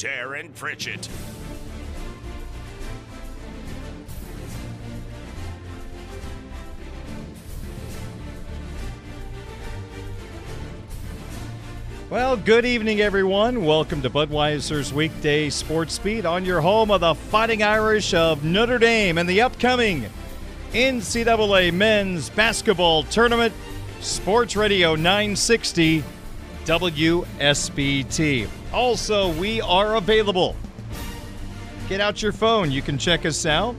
[0.00, 1.10] Darren Pritchett.
[12.08, 13.66] Well, good evening, everyone.
[13.66, 18.78] Welcome to Budweiser's weekday sports beat on your home of the Fighting Irish of Notre
[18.78, 20.06] Dame and the upcoming
[20.72, 23.52] NCAA men's basketball tournament.
[24.00, 26.02] Sports Radio 960
[26.70, 28.48] WSBT.
[28.72, 30.54] Also, we are available.
[31.88, 32.70] Get out your phone.
[32.70, 33.74] You can check us out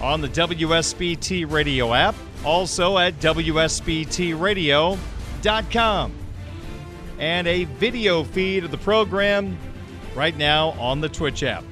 [0.00, 6.12] on the WSBT radio app, also at WSBTradio.com
[7.18, 9.58] and a video feed of the program
[10.14, 11.64] right now on the Twitch app.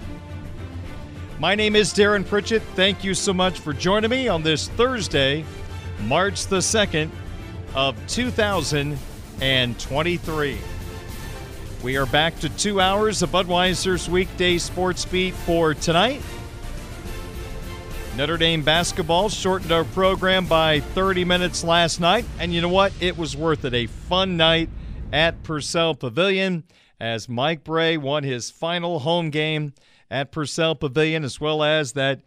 [1.38, 2.60] My name is Darren Pritchett.
[2.74, 5.42] Thank you so much for joining me on this Thursday,
[6.00, 7.08] March the 2nd
[7.74, 7.96] of
[9.40, 10.58] 2023.
[11.82, 16.22] We are back to two hours of Budweiser's weekday sports beat for tonight.
[18.16, 22.92] Notre Dame basketball shortened our program by 30 minutes last night, and you know what?
[23.00, 23.74] It was worth it.
[23.74, 24.70] A fun night
[25.12, 26.64] at Purcell Pavilion
[27.00, 29.74] as Mike Brey won his final home game
[30.10, 32.20] at Purcell Pavilion, as well as that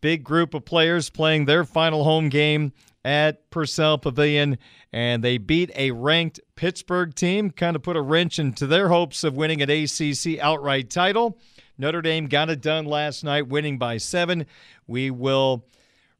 [0.00, 2.72] big group of players playing their final home game
[3.04, 4.58] at Purcell Pavilion.
[4.92, 9.24] And they beat a ranked Pittsburgh team, kind of put a wrench into their hopes
[9.24, 11.38] of winning an ACC outright title.
[11.78, 14.46] Notre Dame got it done last night, winning by seven.
[14.86, 15.64] We will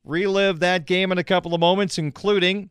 [0.05, 2.71] relive that game in a couple of moments, including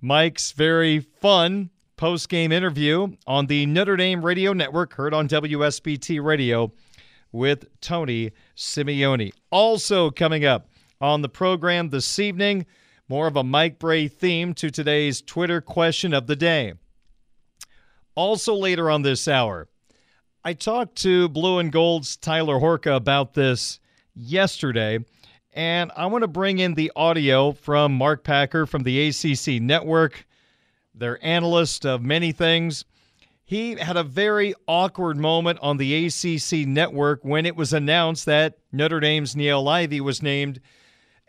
[0.00, 6.22] Mike's very fun post game interview on the Notre Dame Radio Network, heard on WSBT
[6.22, 6.72] Radio
[7.32, 9.32] with Tony Simeone.
[9.50, 10.68] Also, coming up
[11.00, 12.66] on the program this evening,
[13.08, 16.74] more of a Mike Brey theme to today's Twitter question of the day.
[18.14, 19.68] Also, later on this hour,
[20.44, 23.80] I talked to Blue and Gold's Tyler Horka about this
[24.14, 24.98] yesterday,
[25.52, 30.26] and I want to bring in the audio from Mark Packer from the ACC Network
[30.98, 32.84] their analyst of many things.
[33.44, 38.58] He had a very awkward moment on the ACC network when it was announced that
[38.72, 40.60] Notre Dame's Niele Ivey was named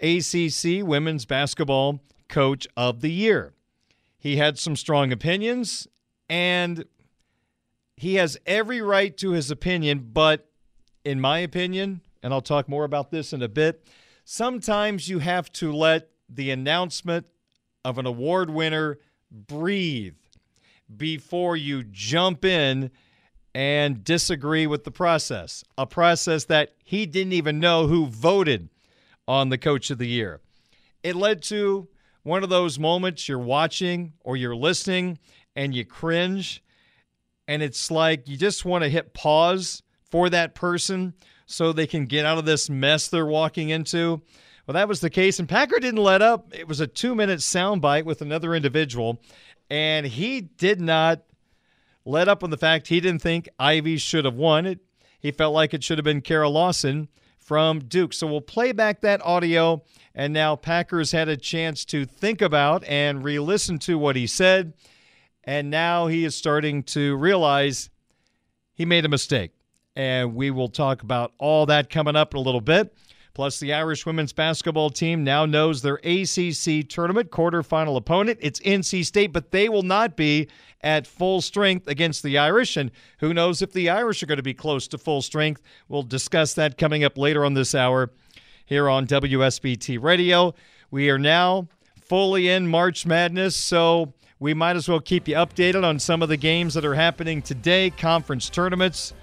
[0.01, 3.53] ACC Women's Basketball Coach of the Year.
[4.17, 5.87] He had some strong opinions,
[6.29, 6.85] and
[7.95, 10.49] he has every right to his opinion, but
[11.03, 13.85] in my opinion, and I'll talk more about this in a bit,
[14.23, 17.27] sometimes you have to let the announcement
[17.83, 18.99] of an award winner
[19.31, 20.15] breathe
[20.95, 22.91] before you jump in
[23.55, 25.63] and disagree with the process.
[25.77, 28.69] A process that he didn't even know who voted
[29.29, 30.41] on the coach of the year.
[31.03, 31.87] It led to
[32.23, 35.19] one of those moments you're watching or you're listening
[35.55, 36.63] and you cringe.
[37.47, 41.13] And it's like you just want to hit pause for that person
[41.45, 44.23] so they can get out of this mess they're walking into.
[44.65, 46.53] Well, that was the case, and Packer didn't let up.
[46.53, 49.21] It was a two minute soundbite with another individual,
[49.69, 51.23] and he did not
[52.05, 54.79] let up on the fact he didn't think Ivey should have won it.
[55.19, 57.09] He felt like it should have been Kara Lawson
[57.49, 58.13] from Duke.
[58.13, 59.81] So we'll play back that audio.
[60.13, 64.27] And now Packers had a chance to think about and re listen to what he
[64.27, 64.73] said.
[65.43, 67.89] And now he is starting to realize
[68.75, 69.49] he made a mistake.
[69.95, 72.95] And we will talk about all that coming up in a little bit.
[73.39, 78.37] Plus, the Irish women's basketball team now knows their ACC tournament quarterfinal opponent.
[78.41, 80.49] It's NC State, but they will not be
[80.81, 82.75] at full strength against the Irish.
[82.75, 85.61] And who knows if the Irish are going to be close to full strength?
[85.87, 88.11] We'll discuss that coming up later on this hour
[88.65, 90.53] here on WSBT Radio.
[90.91, 91.69] We are now
[92.01, 96.27] fully in March Madness, so we might as well keep you updated on some of
[96.27, 99.13] the games that are happening today, conference tournaments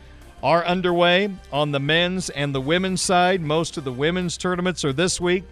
[0.46, 3.40] are underway on the men's and the women's side.
[3.40, 5.42] Most of the women's tournaments are this week.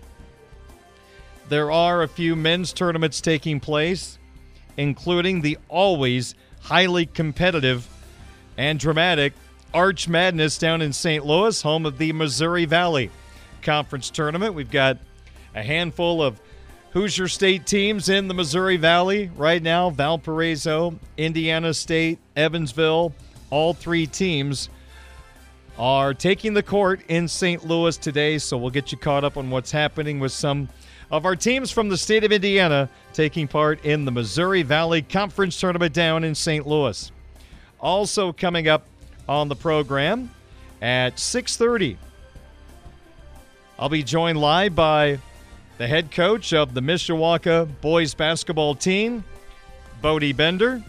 [1.48, 4.20] There are a few men's tournaments taking place,
[4.76, 7.88] including the always highly competitive
[8.56, 9.32] and dramatic
[9.74, 11.26] Arch Madness down in St.
[11.26, 13.10] Louis, home of the Missouri Valley
[13.62, 14.54] Conference Tournament.
[14.54, 14.98] We've got
[15.56, 16.40] a handful of
[16.92, 23.12] Hoosier State teams in the Missouri Valley right now Valparaiso, Indiana State, Evansville.
[23.50, 24.68] All three teams
[25.78, 27.66] are taking the court in St.
[27.66, 30.68] Louis today, so we'll get you caught up on what's happening with some
[31.10, 35.58] of our teams from the state of Indiana taking part in the Missouri Valley Conference
[35.58, 36.66] Tournament down in St.
[36.66, 37.10] Louis.
[37.80, 38.86] Also coming up
[39.28, 40.30] on the program
[40.80, 41.96] at 6:30
[43.78, 45.18] I'll be joined live by
[45.78, 49.24] the head coach of the Mishawaka boys basketball team,
[50.00, 50.80] Bodie Bender.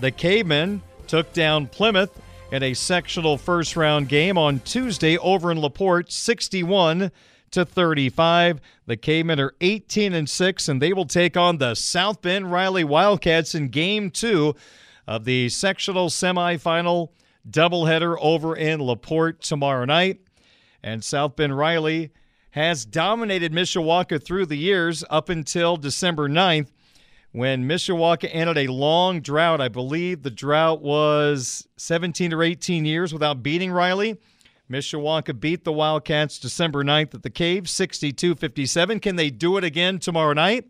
[0.00, 2.19] The Cavemen took down Plymouth
[2.50, 7.12] in a sectional first round game on Tuesday over in LaPorte, 61
[7.52, 8.60] to 35.
[8.86, 12.84] The Cavemen are 18 and 6, and they will take on the South Bend Riley
[12.84, 14.54] Wildcats in game two
[15.06, 17.10] of the sectional semifinal
[17.48, 20.20] doubleheader over in LaPorte tomorrow night.
[20.82, 22.10] And South Bend Riley
[22.52, 26.70] has dominated Mishawaka through the years up until December 9th
[27.32, 29.60] when Mishawaka ended a long drought.
[29.60, 34.18] I believe the drought was 17 or 18 years without beating Riley.
[34.70, 39.00] Mishawaka beat the Wildcats December 9th at the Cave, 62 57.
[39.00, 40.66] Can they do it again tomorrow night?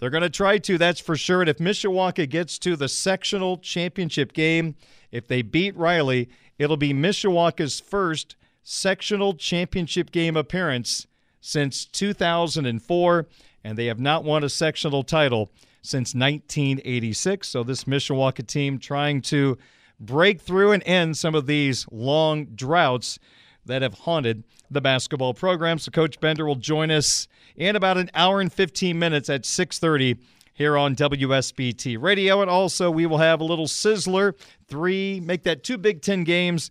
[0.00, 1.42] They're going to try to, that's for sure.
[1.42, 4.74] And if Mishawaka gets to the sectional championship game,
[5.12, 11.06] if they beat Riley, it'll be Mishawaka's first sectional championship game appearance
[11.40, 13.26] since 2004
[13.64, 15.50] and they have not won a sectional title
[15.82, 17.48] since 1986.
[17.48, 19.58] So, this Mishawaka team trying to
[19.98, 23.18] break through and end some of these long droughts
[23.66, 25.78] that have haunted the basketball program.
[25.78, 30.18] So, Coach Bender will join us in about an hour and 15 minutes at 6:30
[30.54, 32.42] here on WSBT Radio.
[32.42, 34.34] And also, we will have a little sizzler
[34.68, 36.70] three, make that two Big Ten games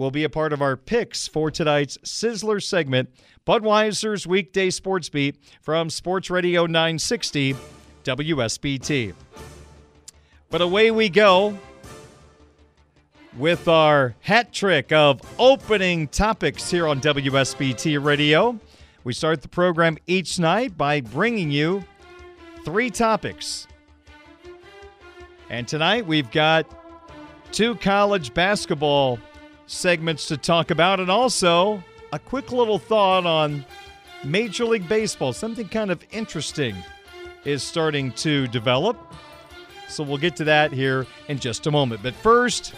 [0.00, 3.10] will be a part of our picks for tonight's Sizzler segment.
[3.46, 7.54] Budweiser's weekday sports beat from Sports Radio 960
[8.04, 9.12] WSBT.
[10.48, 11.58] But away we go
[13.36, 18.58] with our hat trick of opening topics here on WSBT Radio.
[19.04, 21.84] We start the program each night by bringing you
[22.64, 23.66] three topics.
[25.50, 26.64] And tonight we've got
[27.52, 29.18] two college basketball
[29.70, 33.64] segments to talk about, and also a quick little thought on
[34.24, 35.32] Major League Baseball.
[35.32, 36.76] Something kind of interesting
[37.44, 38.98] is starting to develop.
[39.88, 42.02] So we'll get to that here in just a moment.
[42.02, 42.74] But first,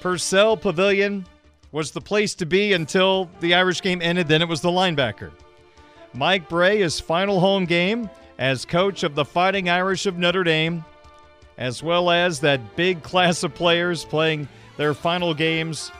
[0.00, 1.26] Purcell Pavilion
[1.72, 4.28] was the place to be until the Irish game ended.
[4.28, 5.30] Then it was the linebacker.
[6.12, 10.84] Mike Brey, his final home game as coach of the Fighting Irish of Notre Dame,
[11.58, 14.48] as well as that big class of players playing
[14.80, 15.92] their final games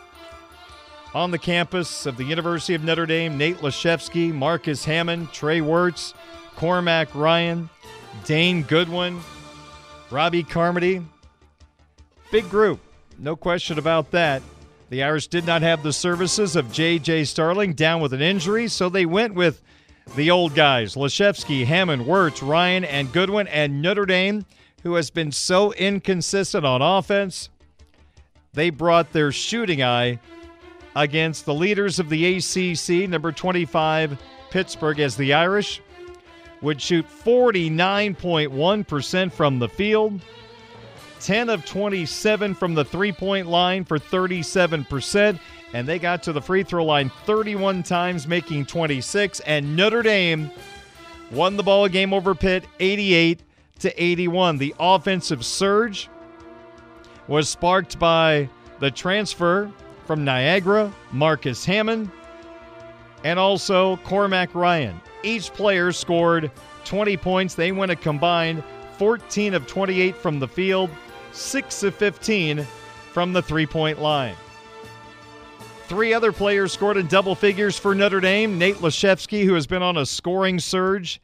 [1.12, 3.36] on the campus of the University of Notre Dame.
[3.36, 6.14] Nate Laszewski, Marcus Hammond, Trey Wertz,
[6.56, 7.68] Cormac Ryan,
[8.24, 9.20] Dane Goodwin,
[10.10, 11.02] Robbie Carmody.
[12.32, 12.80] Big group,
[13.18, 14.40] no question about that.
[14.88, 17.24] The Irish did not have the services of J.J.
[17.24, 19.62] Starling down with an injury, so they went with
[20.16, 24.46] the old guys Laszewski, Hammond, Wertz, Ryan, and Goodwin, and Notre Dame,
[24.84, 27.50] who has been so inconsistent on offense
[28.52, 30.20] they brought their shooting eye
[30.96, 34.18] against the leaders of the ACC, number 25
[34.50, 35.80] Pittsburgh, as the Irish
[36.60, 40.20] would shoot 49.1% from the field,
[41.20, 45.40] 10 of 27 from the three point line for 37%,
[45.72, 49.40] and they got to the free throw line 31 times, making 26.
[49.40, 50.50] And Notre Dame
[51.30, 53.40] won the ball game over Pitt 88
[53.78, 54.58] to 81.
[54.58, 56.10] The offensive surge
[57.30, 58.48] was sparked by
[58.80, 59.70] the transfer
[60.04, 62.10] from Niagara, Marcus Hammond,
[63.22, 65.00] and also Cormac Ryan.
[65.22, 66.50] Each player scored
[66.84, 67.54] 20 points.
[67.54, 68.64] They went a combined
[68.98, 70.90] 14 of 28 from the field,
[71.30, 72.66] 6 of 15
[73.12, 74.34] from the three point line.
[75.86, 78.58] Three other players scored in double figures for Notre Dame.
[78.58, 81.20] Nate Laszewski, who has been on a scoring surge,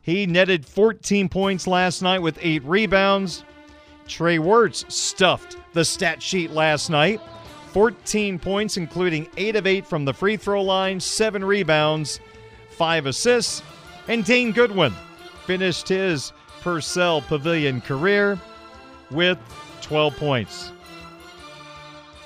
[0.00, 3.44] he netted 14 points last night with eight rebounds.
[4.10, 7.20] Trey Wertz stuffed the stat sheet last night.
[7.72, 12.18] 14 points, including 8 of 8 from the free throw line, 7 rebounds,
[12.70, 13.62] 5 assists.
[14.08, 14.92] And Dane Goodwin
[15.46, 18.38] finished his Purcell Pavilion career
[19.12, 19.38] with
[19.82, 20.72] 12 points.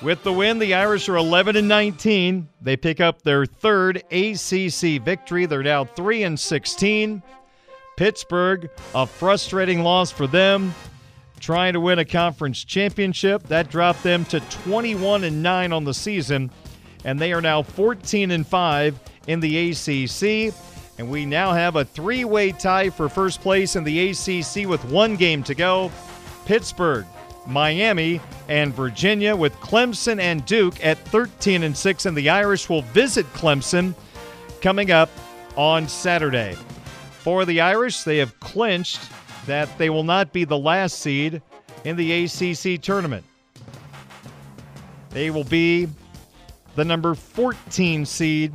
[0.00, 2.48] With the win, the Irish are 11 and 19.
[2.62, 5.44] They pick up their third ACC victory.
[5.44, 7.22] They're now 3 and 16.
[7.96, 10.74] Pittsburgh, a frustrating loss for them,
[11.40, 13.42] trying to win a conference championship.
[13.48, 16.50] That dropped them to 21 and 9 on the season,
[17.04, 20.54] and they are now 14 and 5 in the ACC.
[20.98, 24.84] And we now have a three way tie for first place in the ACC with
[24.84, 25.90] one game to go.
[26.46, 27.06] Pittsburgh,
[27.46, 32.06] Miami, and Virginia, with Clemson and Duke at 13 and 6.
[32.06, 33.94] And the Irish will visit Clemson
[34.60, 35.10] coming up
[35.56, 36.56] on Saturday.
[37.24, 39.00] For the Irish, they have clinched
[39.46, 41.42] that they will not be the last seed
[41.84, 43.24] in the ACC tournament.
[45.10, 45.88] They will be
[46.74, 48.52] the number 14 seed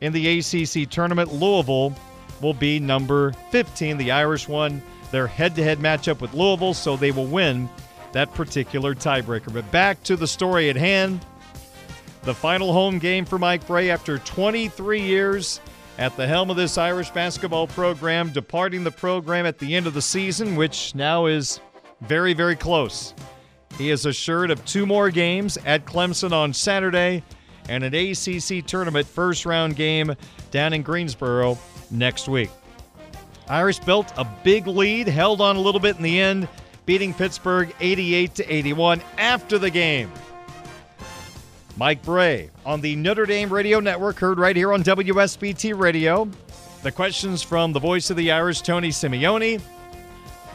[0.00, 1.32] in the ACC tournament.
[1.32, 1.94] Louisville
[2.40, 3.96] will be number 15.
[3.96, 7.68] The Irish won their head to head matchup with Louisville, so they will win
[8.12, 9.52] that particular tiebreaker.
[9.52, 11.24] But back to the story at hand.
[12.22, 15.60] The final home game for Mike Brey after 23 years
[16.00, 19.92] at the helm of this Irish basketball program, departing the program at the end of
[19.92, 21.60] the season, which now is
[22.00, 23.12] very, very close.
[23.76, 27.22] He is assured of two more games at Clemson on Saturday
[27.68, 30.14] and an ACC tournament first round game
[30.50, 31.58] down in Greensboro
[31.90, 32.50] next week.
[33.50, 36.48] Irish built a big lead, held on a little bit in the end,
[36.86, 40.10] beating Pittsburgh 88 to 81 after the game.
[41.80, 46.28] Mike Brey on the Notre Dame Radio Network, heard right here on WSBT Radio.
[46.82, 49.62] The questions from the voice of the Irish, Tony Simeone.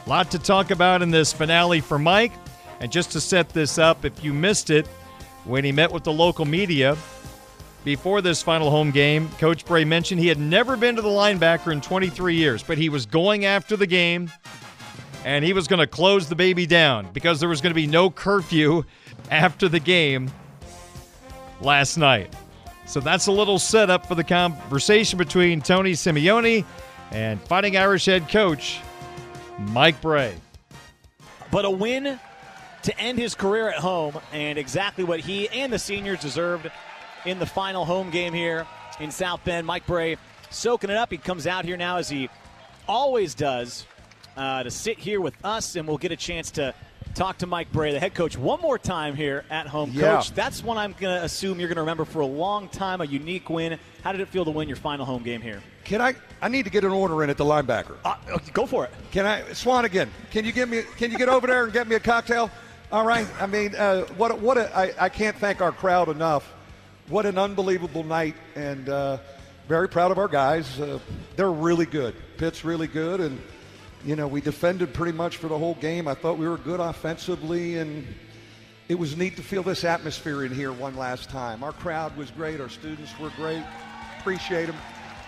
[0.05, 2.31] A lot to talk about in this finale for Mike.
[2.79, 4.85] And just to set this up, if you missed it,
[5.45, 6.95] when he met with the local media
[7.83, 11.71] before this final home game, Coach Brey mentioned he had never been to the linebacker
[11.71, 14.29] in 23 years, but he was going after the game
[15.23, 17.87] and he was going to close the baby down because there was going to be
[17.87, 18.83] no curfew
[19.31, 20.29] after the game
[21.61, 22.33] last night.
[22.85, 26.63] So that's a little setup for the conversation between Tony Simeone
[27.11, 28.79] and Fighting Irish head coach
[29.57, 30.35] Mike Brey.
[31.51, 32.19] But a win
[32.83, 36.69] to end his career at home and exactly what he and the seniors deserved
[37.25, 38.67] in the final home game here
[38.99, 39.65] in South Bend.
[39.65, 40.17] Mike Brey
[40.51, 41.11] soaking it up.
[41.11, 42.29] He comes out here now as he
[42.87, 43.85] always does
[44.37, 46.73] uh, to sit here with us, and we'll get a chance to
[47.15, 49.91] talk to Mike Brey, the head coach, one more time here at home.
[49.93, 50.17] Yeah.
[50.17, 53.01] Coach, that's one I'm going to assume you're going to remember for a long time,
[53.01, 53.79] a unique win.
[54.03, 55.63] How did it feel to win your final home game here?
[55.85, 56.15] Can I?
[56.41, 57.95] I need to get an order in at the linebacker.
[58.03, 58.15] Uh,
[58.53, 58.91] go for it.
[59.11, 60.11] Can I, Swan again?
[60.31, 60.83] Can you give me?
[60.97, 62.51] Can you get over there and get me a cocktail?
[62.91, 63.27] All right.
[63.39, 64.39] I mean, uh, what?
[64.39, 64.57] What?
[64.57, 66.51] A, I, I can't thank our crowd enough.
[67.07, 69.19] What an unbelievable night, and uh,
[69.67, 70.79] very proud of our guys.
[70.79, 70.99] Uh,
[71.35, 72.15] they're really good.
[72.37, 73.39] Pitt's really good, and
[74.05, 76.07] you know we defended pretty much for the whole game.
[76.07, 78.05] I thought we were good offensively, and
[78.87, 81.63] it was neat to feel this atmosphere in here one last time.
[81.63, 82.61] Our crowd was great.
[82.61, 83.63] Our students were great.
[84.19, 84.75] Appreciate them.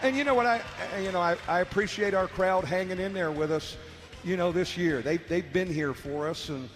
[0.03, 0.45] And you know what?
[0.45, 0.61] I,
[1.01, 3.77] you know, I, I appreciate our crowd hanging in there with us.
[4.23, 6.69] You know, this year they they've been here for us, and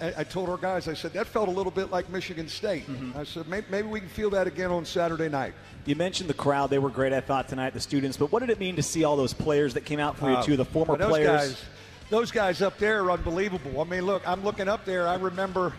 [0.00, 2.84] I, I told our guys, I said that felt a little bit like Michigan State.
[3.16, 5.54] I said maybe, maybe we can feel that again on Saturday night.
[5.84, 7.72] You mentioned the crowd; they were great, I thought tonight.
[7.74, 10.16] The students, but what did it mean to see all those players that came out
[10.18, 10.56] for you Uh, too?
[10.56, 11.26] The former those players.
[11.48, 11.64] Guys,
[12.10, 13.80] those guys up there are unbelievable.
[13.80, 15.08] I mean, look, I'm looking up there.
[15.08, 15.72] I remember,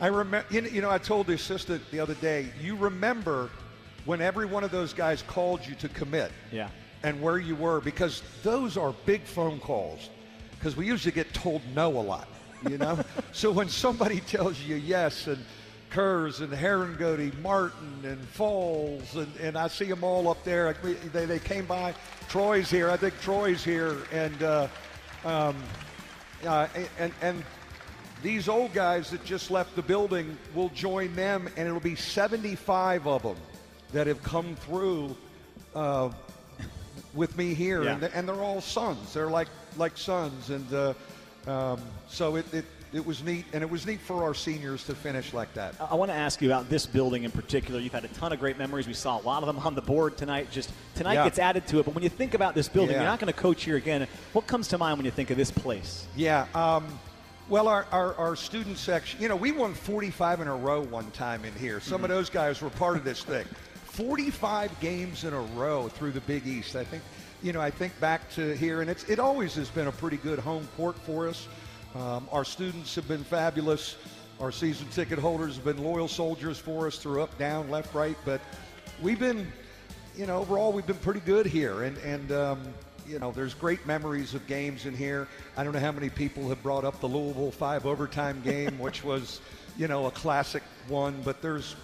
[0.00, 0.46] I remember.
[0.50, 2.48] You know, you know, I told the assistant the other day.
[2.60, 3.50] You remember
[4.06, 6.68] when every one of those guys called you to commit Yeah.
[7.02, 10.10] and where you were because those are big phone calls.
[10.58, 12.28] Because we usually get told no a lot,
[12.68, 12.98] you know.
[13.32, 15.44] so when somebody tells you yes and
[15.90, 20.74] Kurz and Harangody, Martin and Falls, and, and I see them all up there.
[21.12, 21.94] They, they came by.
[22.28, 22.90] Troy's here.
[22.90, 23.96] I think Troy's here.
[24.12, 24.68] And, uh,
[25.24, 25.56] um,
[26.44, 26.66] uh,
[26.98, 27.42] and, and
[28.22, 33.06] these old guys that just left the building will join them, and it'll be 75
[33.06, 33.36] of them
[33.92, 35.16] that have come through
[35.74, 36.10] uh,
[37.14, 37.92] with me here, Yeah.
[37.92, 39.14] and, they're, and they're all sons.
[39.14, 39.48] They're like
[39.78, 40.94] like sons, and uh,
[41.46, 44.94] um, so it, it it was neat, and it was neat for our seniors to
[44.94, 45.74] finish like that.
[45.90, 47.80] I want to ask you about this building in particular.
[47.80, 48.86] You've had a ton of great memories.
[48.86, 50.50] We saw a lot of them on the board tonight.
[50.50, 51.24] Just tonight Yeah.
[51.24, 51.84] gets added to it.
[51.84, 53.02] But when you think about this building, Yeah.
[53.02, 54.06] you're not going to coach here again.
[54.32, 56.06] What comes to mind when you think of this place?
[56.14, 56.46] Yeah.
[56.54, 56.98] Um,
[57.48, 61.10] well, our, our, our student section, you know, we won 45 in a row one
[61.10, 61.80] time in here.
[61.80, 63.46] Some of those guys were part of this thing.
[63.84, 66.76] 45 games in a row through the Big East.
[66.76, 67.02] I think,
[67.42, 70.16] you know, I think back to here, and it's it always has been a pretty
[70.18, 71.48] good home court for us.
[71.94, 73.96] Um, our students have been fabulous.
[74.40, 78.16] Our season ticket holders have been loyal soldiers for us through up, down, left, right.
[78.24, 78.40] But
[79.00, 79.50] we've been,
[80.14, 82.62] you know, overall we've been pretty good here, and and um,
[83.08, 85.28] you know, there's great memories of games in here.
[85.56, 89.04] I don't know how many people have brought up the Louisville five overtime game, which
[89.04, 89.40] was,
[89.76, 91.20] you know, a classic one.
[91.24, 91.76] But there's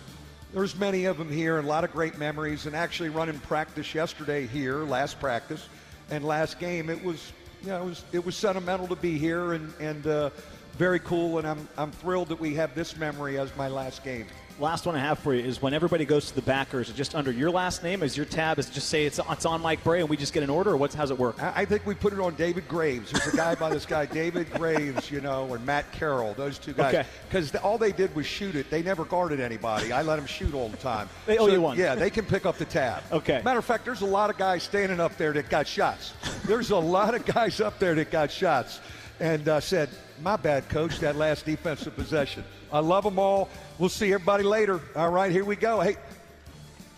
[0.52, 2.66] there's many of them here, and a lot of great memories.
[2.66, 5.68] And actually, running practice yesterday here, last practice,
[6.10, 7.32] and last game, it was,
[7.62, 10.30] you know, it was it was sentimental to be here, and and uh,
[10.76, 11.38] very cool.
[11.38, 14.26] And I'm I'm thrilled that we have this memory as my last game.
[14.58, 16.94] Last one I have for you is when everybody goes to the backer, is it
[16.94, 18.02] just under your last name?
[18.02, 20.42] Is your tab, is just say it's, it's on Mike Brey and we just get
[20.42, 21.42] an order, or what's, how's it work?
[21.42, 23.10] I I think we put it on David Graves.
[23.10, 26.72] There's a guy by this guy, David Graves, you know, and Matt Carroll, those two
[26.72, 26.94] guys.
[26.94, 27.08] Okay.
[27.28, 28.68] Because all they did was shoot it.
[28.68, 29.92] They never guarded anybody.
[29.92, 31.08] I let them shoot all the time.
[31.26, 31.78] They owe you one.
[31.78, 33.02] Yeah, they can pick up the tab.
[33.12, 33.40] Okay.
[33.44, 36.12] Matter of fact, there's a lot of guys standing up there that got shots.
[36.46, 38.80] There's a lot of guys up there that got shots
[39.20, 39.88] and uh, said,
[40.20, 42.44] my bad, coach, that last defensive possession.
[42.72, 43.48] I love them all.
[43.82, 44.80] We'll see everybody later.
[44.94, 45.80] All right, here we go.
[45.80, 45.96] Hey,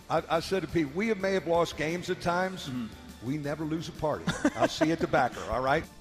[0.07, 2.69] I, I said to Pete, we may have lost games at times.
[2.69, 2.85] Mm-hmm.
[3.25, 4.25] We never lose a party.
[4.55, 5.83] I'll see you at the backer, all right?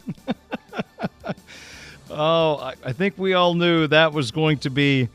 [2.11, 5.09] Oh, I, I think we all knew that was going to be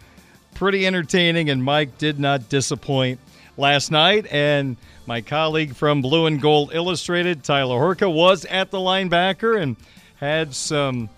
[0.56, 3.20] pretty entertaining, and Mike did not disappoint
[3.56, 4.26] last night.
[4.32, 9.78] And my colleague from Blue and Gold Illustrated, Tyler Horka, was at the linebacker and
[10.16, 11.10] had some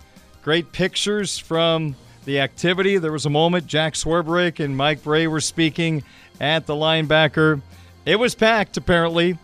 [0.44, 2.98] great pictures from the activity.
[2.98, 6.04] There was a moment Jack Swarbrick and Mike Brey were speaking
[6.40, 7.62] at the linebacker.
[8.06, 9.38] It was packed, apparently,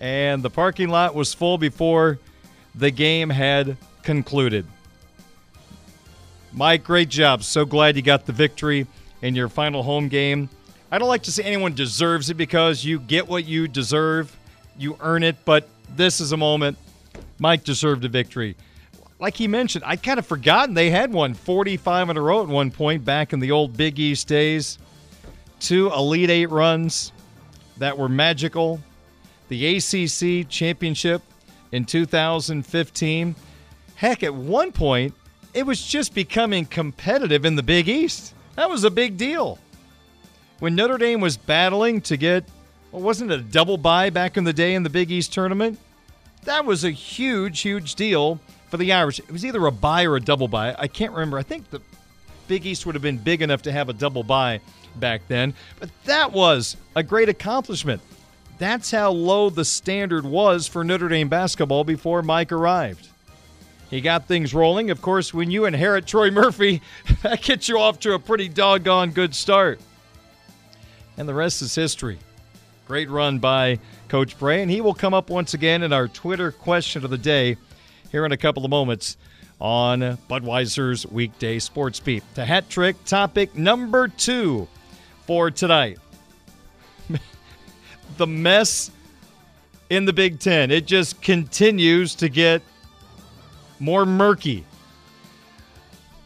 [0.00, 2.18] and the parking lot was full before
[2.74, 4.66] the game had concluded.
[6.52, 7.42] Mike, great job.
[7.42, 8.86] So glad you got the victory
[9.22, 10.48] in your final home game.
[10.90, 14.36] I don't like to say anyone deserves it because you get what you deserve,
[14.76, 16.76] you earn it, but this is a moment
[17.38, 18.56] Mike deserved a victory.
[19.22, 22.48] Like he mentioned, I'd kind of forgotten they had won 45 in a row at
[22.48, 24.78] one point back in the old Big East days.
[25.60, 27.12] Two Elite Eight runs
[27.76, 28.80] that were magical.
[29.48, 31.22] The ACC championship
[31.70, 33.36] in 2015.
[33.94, 35.14] Heck, at one point,
[35.54, 38.34] it was just becoming competitive in the Big East.
[38.56, 39.60] That was a big deal.
[40.58, 42.44] When Notre Dame was battling to get,
[42.90, 45.78] well, wasn't it a double bye back in the day in the Big East tournament?
[46.42, 48.40] That was a huge, huge deal
[48.72, 49.18] for the Irish.
[49.18, 50.74] It was either a bye or a double bye.
[50.78, 51.36] I can't remember.
[51.36, 51.82] I think the
[52.48, 54.60] Big East would have been big enough to have a double bye
[54.96, 55.52] back then.
[55.78, 58.00] But that was a great accomplishment.
[58.56, 63.08] That's how low the standard was for Notre Dame basketball before Mike arrived.
[63.90, 64.90] He got things rolling.
[64.90, 66.80] Of course, when you inherit Troy Murphy,
[67.22, 69.82] that gets you off to a pretty doggone good start.
[71.18, 72.18] And the rest is history.
[72.86, 76.50] Great run by Coach Brey, and he will come up once again in our Twitter
[76.50, 77.58] question of the day
[78.12, 79.16] here in a couple of moments
[79.60, 82.22] on Budweiser's weekday sports beat.
[82.34, 84.68] The hat trick topic number two
[85.26, 85.98] for tonight
[88.18, 88.90] the mess
[89.88, 90.70] in the Big Ten.
[90.70, 92.62] It just continues to get
[93.80, 94.64] more murky.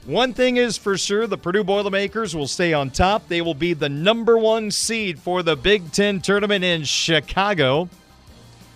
[0.05, 3.27] One thing is for sure the Purdue Boilermakers will stay on top.
[3.27, 7.89] They will be the number one seed for the Big Ten tournament in Chicago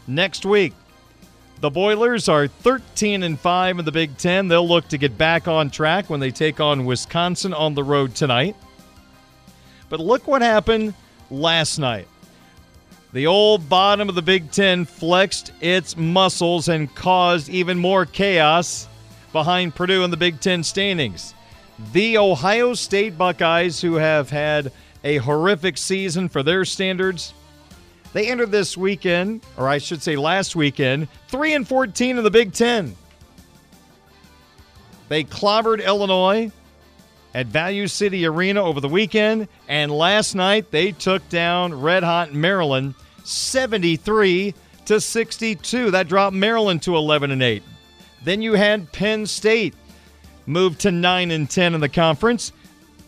[0.08, 0.74] next week.
[1.60, 4.48] The Boilers are 13 and 5 in the Big Ten.
[4.48, 8.14] They'll look to get back on track when they take on Wisconsin on the road
[8.14, 8.56] tonight.
[9.90, 10.94] But look what happened
[11.30, 12.08] last night.
[13.12, 18.88] The old bottom of the Big Ten flexed its muscles and caused even more chaos
[19.30, 21.34] behind Purdue in the Big Ten standings.
[21.92, 24.72] The Ohio State Buckeyes, who have had
[25.04, 27.34] a horrific season for their standards,
[28.12, 32.30] they entered this weekend, or I should say last weekend, 3 and 14 in the
[32.30, 32.96] Big Ten.
[35.08, 36.50] They clobbered Illinois
[37.34, 42.32] at Value City Arena over the weekend, and last night they took down Red Hot
[42.32, 42.94] Maryland
[43.24, 44.54] 73
[44.86, 45.92] to 62.
[45.92, 47.62] That dropped Maryland to 11 and 8.
[48.24, 49.74] Then you had Penn State
[50.46, 52.52] move to 9 and 10 in the conference.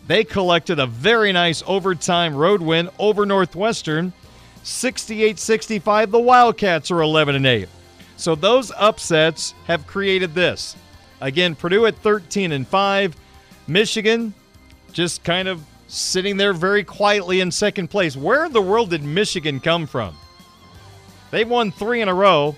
[0.07, 4.13] They collected a very nice overtime road win over Northwestern
[4.63, 6.11] 68 65.
[6.11, 7.69] The Wildcats are 11 and 8.
[8.17, 10.75] So those upsets have created this.
[11.21, 13.15] Again, Purdue at 13 and 5,
[13.67, 14.33] Michigan
[14.91, 18.15] just kind of sitting there very quietly in second place.
[18.15, 20.15] Where in the world did Michigan come from?
[21.31, 22.55] They've won 3 in a row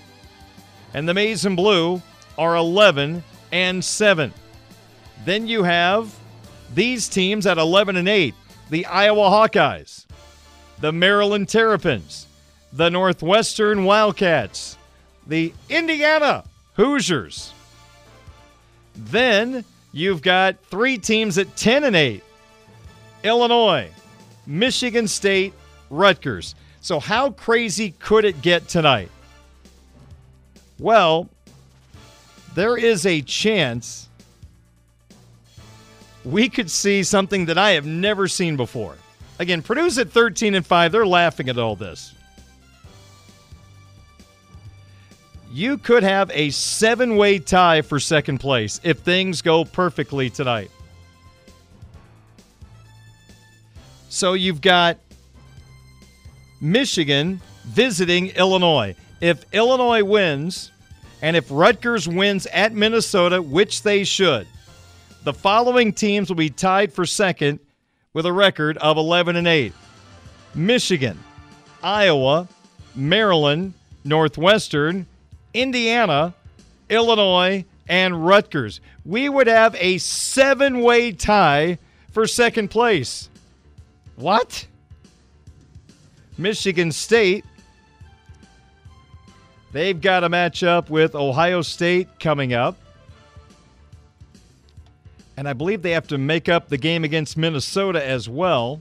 [0.94, 2.00] and the Maize and Blue
[2.38, 4.32] are 11 and 7.
[5.24, 6.14] Then you have
[6.74, 8.34] these teams at 11 and 8
[8.70, 10.05] the Iowa Hawkeyes,
[10.80, 12.26] the Maryland Terrapins,
[12.72, 14.76] the Northwestern Wildcats,
[15.26, 17.52] the Indiana Hoosiers.
[18.94, 22.22] Then you've got three teams at 10 and 8
[23.24, 23.90] Illinois,
[24.46, 25.52] Michigan State,
[25.90, 26.54] Rutgers.
[26.80, 29.10] So, how crazy could it get tonight?
[30.78, 31.28] Well,
[32.54, 34.08] there is a chance
[36.24, 38.96] we could see something that I have never seen before.
[39.38, 40.92] Again, Purdue's at 13 and 5.
[40.92, 42.14] They're laughing at all this.
[45.52, 50.70] You could have a seven way tie for second place if things go perfectly tonight.
[54.08, 54.98] So you've got
[56.60, 58.94] Michigan visiting Illinois.
[59.20, 60.72] If Illinois wins,
[61.22, 64.46] and if Rutgers wins at Minnesota, which they should,
[65.24, 67.60] the following teams will be tied for second
[68.16, 69.74] with a record of 11 and 8.
[70.54, 71.18] Michigan,
[71.82, 72.48] Iowa,
[72.94, 73.74] Maryland,
[74.04, 75.04] Northwestern,
[75.52, 76.32] Indiana,
[76.88, 78.80] Illinois, and Rutgers.
[79.04, 81.76] We would have a seven way tie
[82.10, 83.28] for second place.
[84.14, 84.66] What?
[86.38, 87.44] Michigan State
[89.72, 92.78] They've got a matchup with Ohio State coming up.
[95.36, 98.80] And I believe they have to make up the game against Minnesota as well.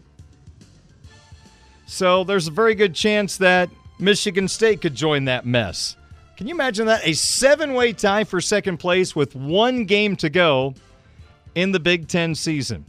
[1.85, 5.95] So there's a very good chance that Michigan State could join that mess.
[6.37, 7.05] Can you imagine that?
[7.05, 10.73] A seven way tie for second place with one game to go
[11.55, 12.85] in the Big Ten season.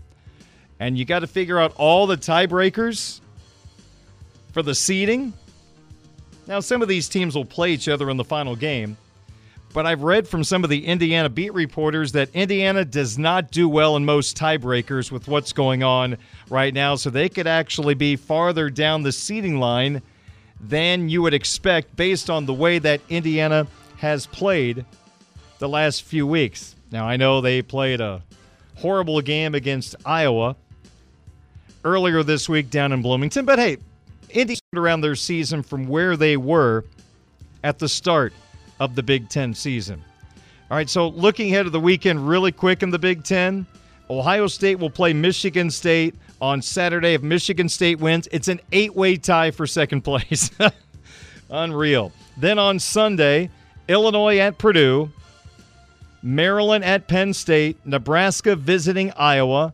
[0.81, 3.21] And you got to figure out all the tiebreakers
[4.53, 5.33] for the seeding.
[6.47, 8.97] Now, some of these teams will play each other in the final game,
[9.77, 13.69] but I've read from some of the Indiana beat reporters that Indiana does not do
[13.69, 16.17] well in most tiebreakers with what's going on
[16.49, 20.01] right now, so they could actually be farther down the seeding line
[20.59, 23.67] than you would expect based on the way that Indiana
[23.99, 24.87] has played
[25.59, 26.75] the last few weeks.
[26.91, 28.23] Now, I know they played a
[28.77, 30.57] horrible game against Iowa
[31.85, 33.77] earlier this week down in Bloomington, but hey,
[34.31, 36.87] Indy around their season from where they were
[37.63, 38.33] at the start
[38.81, 40.03] of the Big Ten season.
[40.71, 43.67] All right, so looking ahead of the weekend, really quick in the Big Ten,
[44.11, 47.15] Ohio State will play Michigan State on Saturday.
[47.15, 50.51] If Michigan State wins, it's an eight way tie for second place.
[51.51, 52.13] Unreal.
[52.37, 53.51] Then on Sunday,
[53.89, 55.11] Illinois at Purdue,
[56.23, 59.73] Maryland at Penn State, Nebraska visiting Iowa,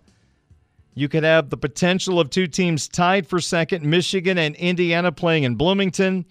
[0.94, 5.44] you could have the potential of two teams tied for second, Michigan and Indiana playing
[5.44, 6.26] in Bloomington.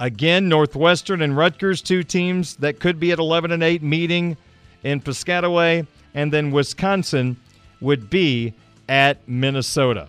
[0.00, 4.38] Again, Northwestern and Rutgers, two teams that could be at 11 and 8 meeting
[4.82, 7.36] in Piscataway, and then Wisconsin
[7.82, 8.54] would be
[8.88, 10.08] at Minnesota.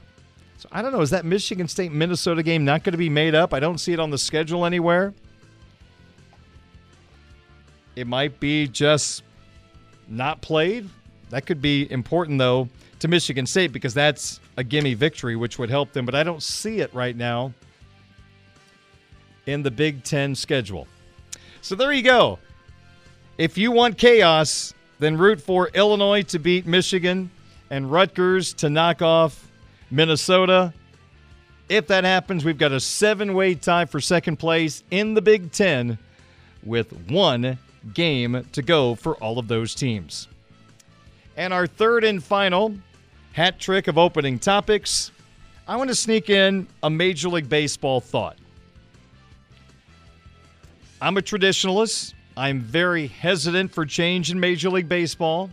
[0.58, 3.36] So I don't know, is that Michigan State Minnesota game not going to be made
[3.36, 3.54] up?
[3.54, 5.14] I don't see it on the schedule anywhere.
[7.98, 9.24] It might be just
[10.08, 10.88] not played.
[11.32, 15.70] That could be important though to Michigan State because that's a gimme victory, which would
[15.70, 16.06] help them.
[16.06, 17.54] But I don't see it right now
[19.46, 20.88] in the Big Ten schedule.
[21.62, 22.40] So there you go.
[23.38, 27.32] If you want chaos, then root for Illinois to beat Michigan
[27.70, 29.50] and Rutgers to knock off
[29.90, 30.74] Minnesota.
[31.70, 35.52] If that happens, we've got a seven way tie for second place in the Big
[35.52, 35.98] Ten
[36.64, 37.58] with one
[37.94, 40.28] game to go for all of those teams.
[41.38, 42.76] And our third and final
[43.34, 45.12] hat trick of opening topics,
[45.68, 48.38] I want to sneak in a Major League Baseball thought.
[51.04, 52.14] I'm a traditionalist.
[52.38, 55.50] I'm very hesitant for change in Major League Baseball.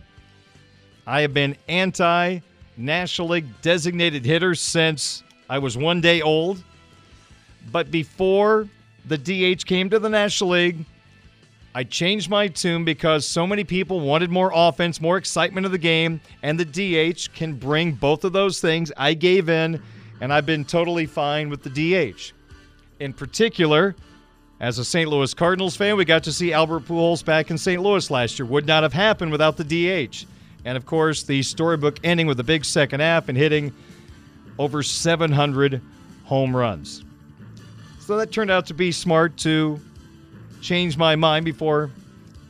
[1.07, 2.39] I have been anti
[2.77, 6.63] National League designated hitter since I was one day old.
[7.71, 8.69] But before
[9.07, 10.85] the DH came to the National League,
[11.73, 15.79] I changed my tune because so many people wanted more offense, more excitement of the
[15.79, 18.91] game, and the DH can bring both of those things.
[18.95, 19.81] I gave in,
[20.21, 22.33] and I've been totally fine with the DH.
[22.99, 23.95] In particular,
[24.59, 25.09] as a St.
[25.09, 27.81] Louis Cardinals fan, we got to see Albert Pujols back in St.
[27.81, 28.45] Louis last year.
[28.45, 30.25] Would not have happened without the DH.
[30.65, 33.73] And of course, the storybook ending with a big second half and hitting
[34.57, 35.81] over 700
[36.25, 37.03] home runs.
[37.99, 39.79] So that turned out to be smart to
[40.61, 41.89] changed my mind before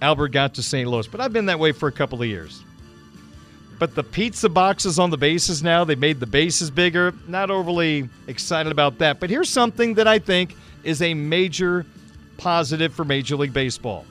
[0.01, 0.89] Albert got to St.
[0.89, 2.63] Louis, but I've been that way for a couple of years.
[3.77, 7.13] But the pizza boxes on the bases now, they made the bases bigger.
[7.27, 9.19] Not overly excited about that.
[9.19, 11.85] But here's something that I think is a major
[12.39, 14.05] positive for Major League Baseball.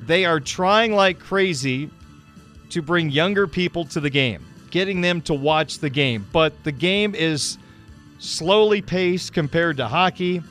[0.00, 1.90] They are trying like crazy
[2.70, 6.26] to bring younger people to the game, getting them to watch the game.
[6.32, 7.58] But the game is
[8.18, 10.42] slowly paced compared to hockey,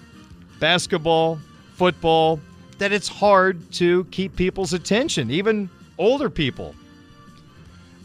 [0.60, 1.40] basketball,
[1.76, 2.40] football,
[2.80, 6.76] that it's hard to keep people's attention, even older people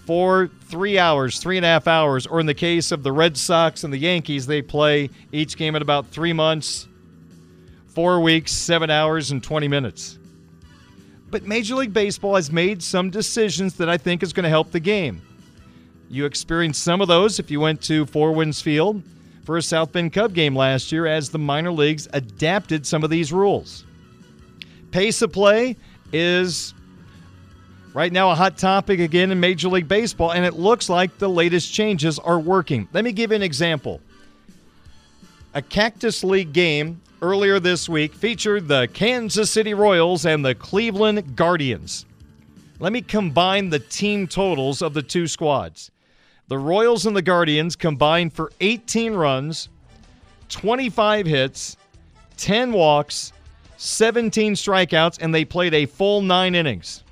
[0.06, 3.36] for three hours, three and a half hours, or in the case of the Red
[3.36, 6.86] Sox and the Yankees, they play each game in about three months,
[7.96, 10.18] four weeks, seven hours, and 20 minutes.
[11.30, 14.70] But Major League Baseball has made some decisions that I think is going to help
[14.70, 15.22] the game.
[16.10, 19.02] You experienced some of those if you went to Four Winds Field
[19.46, 23.08] for a South Bend Cub game last year as the minor leagues adapted some of
[23.08, 23.86] these rules.
[24.90, 25.74] Pace of play
[26.12, 26.74] is
[27.94, 31.30] Right now, a hot topic again in Major League Baseball, and it looks like the
[31.30, 32.88] latest changes are working.
[32.92, 34.02] Let me give you an example.
[35.54, 41.36] A Cactus League game earlier this week featured the Kansas City Royals and the Cleveland
[41.36, 42.06] Guardians.
[42.78, 45.90] Let me combine the team totals of the two squads.
[46.48, 49.68] The Royals and the Guardians combined for 18 runs,
[50.48, 51.76] 25 hits,
[52.36, 53.32] 10 walks,
[53.76, 57.02] 17 strikeouts, and they played a full nine innings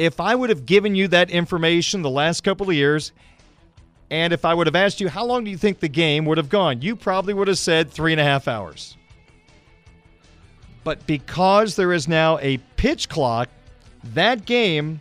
[0.00, 3.12] if I would have given you that information the last couple of years,
[4.10, 6.38] and if I would have asked you how long do you think the game would
[6.38, 8.96] have gone, you probably would have said three and a half hours.
[10.90, 13.48] But because there is now a pitch clock,
[14.12, 15.00] that game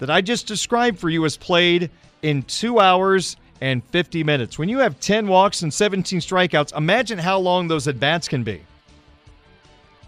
[0.00, 1.90] that I just described for you is played
[2.20, 4.58] in two hours and 50 minutes.
[4.58, 8.44] When you have 10 walks and 17 strikeouts, imagine how long those at bats can
[8.44, 8.60] be.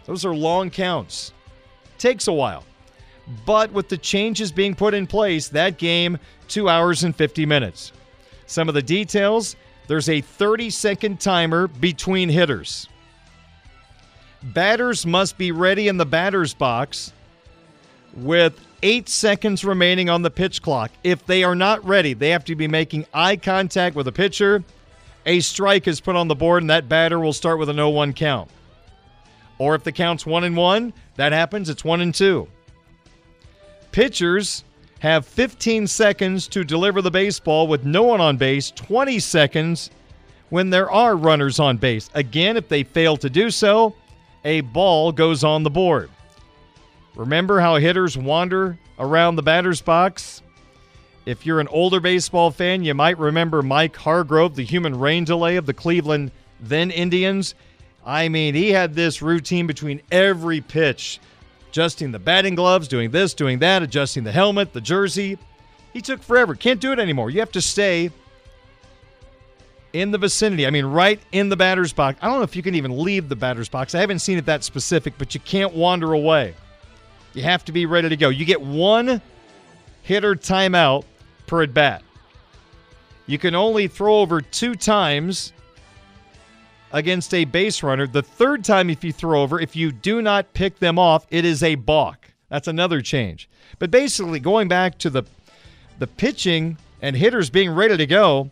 [0.04, 1.32] Those are long counts.
[1.96, 2.66] Takes a while.
[3.46, 7.92] But with the changes being put in place, that game, two hours and 50 minutes.
[8.44, 12.89] Some of the details there's a 30 second timer between hitters.
[14.42, 17.12] Batters must be ready in the batter's box
[18.14, 20.90] with eight seconds remaining on the pitch clock.
[21.04, 24.64] If they are not ready, they have to be making eye contact with the pitcher.
[25.26, 27.90] A strike is put on the board, and that batter will start with a 0
[27.90, 28.50] 1 count.
[29.58, 32.48] Or if the count's 1 and 1, that happens, it's 1 and 2.
[33.92, 34.64] Pitchers
[35.00, 39.90] have 15 seconds to deliver the baseball with no one on base, 20 seconds
[40.48, 42.08] when there are runners on base.
[42.14, 43.94] Again, if they fail to do so,
[44.44, 46.10] a ball goes on the board.
[47.14, 50.42] Remember how hitters wander around the batter's box?
[51.26, 55.56] If you're an older baseball fan, you might remember Mike Hargrove, the human rain delay
[55.56, 57.54] of the Cleveland then Indians.
[58.04, 61.20] I mean, he had this routine between every pitch
[61.68, 65.38] adjusting the batting gloves, doing this, doing that, adjusting the helmet, the jersey.
[65.92, 66.54] He took forever.
[66.54, 67.30] Can't do it anymore.
[67.30, 68.10] You have to stay
[69.92, 70.66] in the vicinity.
[70.66, 72.18] I mean, right in the batter's box.
[72.22, 73.94] I don't know if you can even leave the batter's box.
[73.94, 76.54] I haven't seen it that specific, but you can't wander away.
[77.34, 78.28] You have to be ready to go.
[78.28, 79.20] You get one
[80.02, 81.04] hitter timeout
[81.46, 82.02] per at bat.
[83.26, 85.52] You can only throw over two times
[86.92, 88.06] against a base runner.
[88.06, 91.44] The third time, if you throw over, if you do not pick them off, it
[91.44, 92.32] is a balk.
[92.48, 93.48] That's another change.
[93.78, 95.22] But basically, going back to the
[96.00, 98.50] the pitching and hitters being ready to go.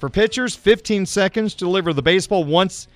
[0.00, 2.88] For pitchers, 15 seconds to deliver the baseball once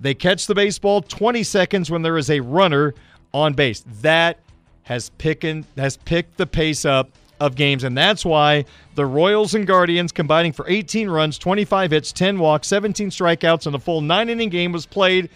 [0.00, 2.94] they catch the baseball, 20 seconds when there is a runner
[3.34, 3.84] on base.
[4.00, 4.40] That
[4.84, 7.84] has picking has picked the pace up of games.
[7.84, 8.64] And that's why
[8.94, 13.76] the Royals and Guardians combining for 18 runs, 25 hits, 10 walks, 17 strikeouts, and
[13.76, 15.28] a full nine inning game was played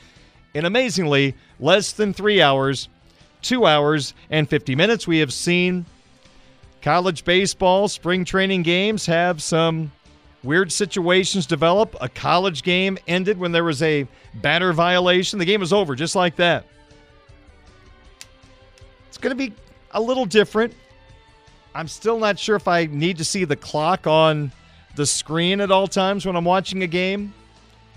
[0.55, 2.89] in amazingly less than three hours,
[3.43, 5.07] two hours and 50 minutes.
[5.07, 5.85] We have seen
[6.81, 9.93] college baseball, spring training games have some
[10.42, 11.96] weird situations develop.
[12.00, 15.38] A college game ended when there was a batter violation.
[15.38, 16.64] The game was over just like that.
[19.09, 19.55] It's going to be
[19.92, 20.74] a little different
[21.74, 24.50] I'm still not sure if I need to see the clock on
[24.96, 27.33] the screen at all times when I'm watching a game.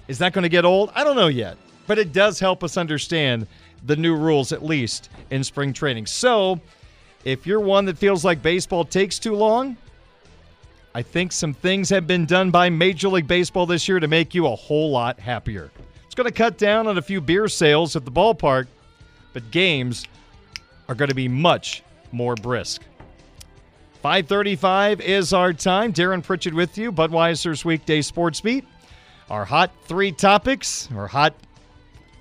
[0.08, 0.92] Is that going to get old?
[0.94, 3.48] I don't know yet, but it does help us understand
[3.86, 6.06] the new rules, at least in spring training.
[6.06, 6.60] So,
[7.26, 9.76] if you're one that feels like baseball takes too long,
[10.96, 14.36] I think some things have been done by Major League Baseball this year to make
[14.36, 15.72] you a whole lot happier.
[16.06, 18.68] It's going to cut down on a few beer sales at the ballpark,
[19.34, 20.06] but games
[20.88, 22.84] are going to be much more brisk.
[24.04, 25.94] 535 is our time.
[25.94, 28.66] Darren Pritchett with you, Budweiser's weekday sports beat.
[29.30, 31.34] Our hot three topics, or hot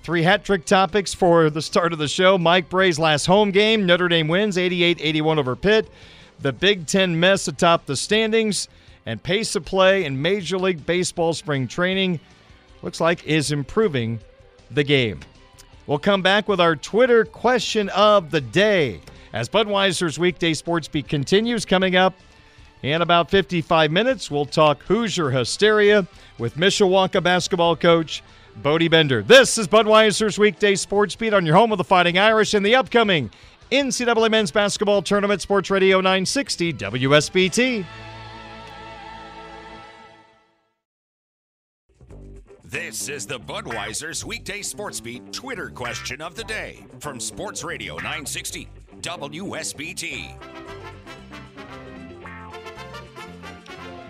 [0.03, 2.37] Three hat trick topics for the start of the show.
[2.37, 3.85] Mike Brey's last home game.
[3.85, 5.89] Notre Dame wins 88 81 over Pitt.
[6.43, 8.67] The Big Ten mess atop the standings.
[9.05, 12.19] And pace of play in Major League Baseball spring training
[12.81, 14.19] looks like is improving
[14.69, 15.21] the game.
[15.87, 18.99] We'll come back with our Twitter question of the day
[19.31, 22.13] as Budweiser's weekday sports beat continues coming up
[22.81, 24.29] in about 55 minutes.
[24.29, 26.05] We'll talk Hoosier hysteria
[26.37, 28.21] with Mishawaka basketball coach
[28.57, 29.23] Bodie Bender.
[29.23, 32.75] This is Budweiser's weekday sports beat on your home of the Fighting Irish in the
[32.75, 33.31] upcoming
[33.73, 37.83] NCAA Men's Basketball Tournament Sports Radio 960 WSBT.
[42.63, 47.95] This is the Budweiser's weekday sports beat Twitter question of the day from Sports Radio
[47.95, 48.69] 960
[49.01, 50.35] WSBT.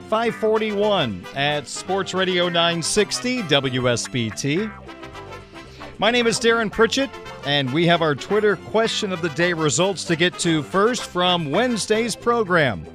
[0.09, 4.73] 541 at Sports Radio 960 WSBT.
[5.99, 7.09] My name is Darren Pritchett,
[7.45, 11.51] and we have our Twitter question of the day results to get to first from
[11.51, 12.85] Wednesday's program.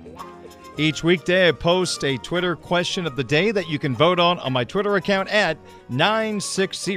[0.76, 4.38] Each weekday, I post a Twitter question of the day that you can vote on
[4.38, 5.58] on my Twitter account at
[5.88, 6.96] 960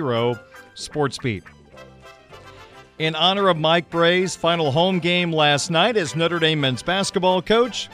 [0.76, 1.44] SportsBeat.
[3.00, 7.42] In honor of Mike Brey's final home game last night as Notre Dame men's basketball
[7.42, 7.90] coach,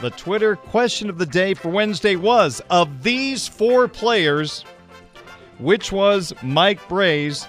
[0.00, 4.64] the Twitter question of the day for Wednesday was Of these four players,
[5.58, 7.46] which was Mike Brey's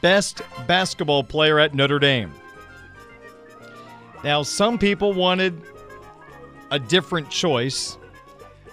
[0.00, 2.32] best basketball player at Notre Dame?
[4.24, 5.60] Now, some people wanted
[6.70, 7.98] a different choice.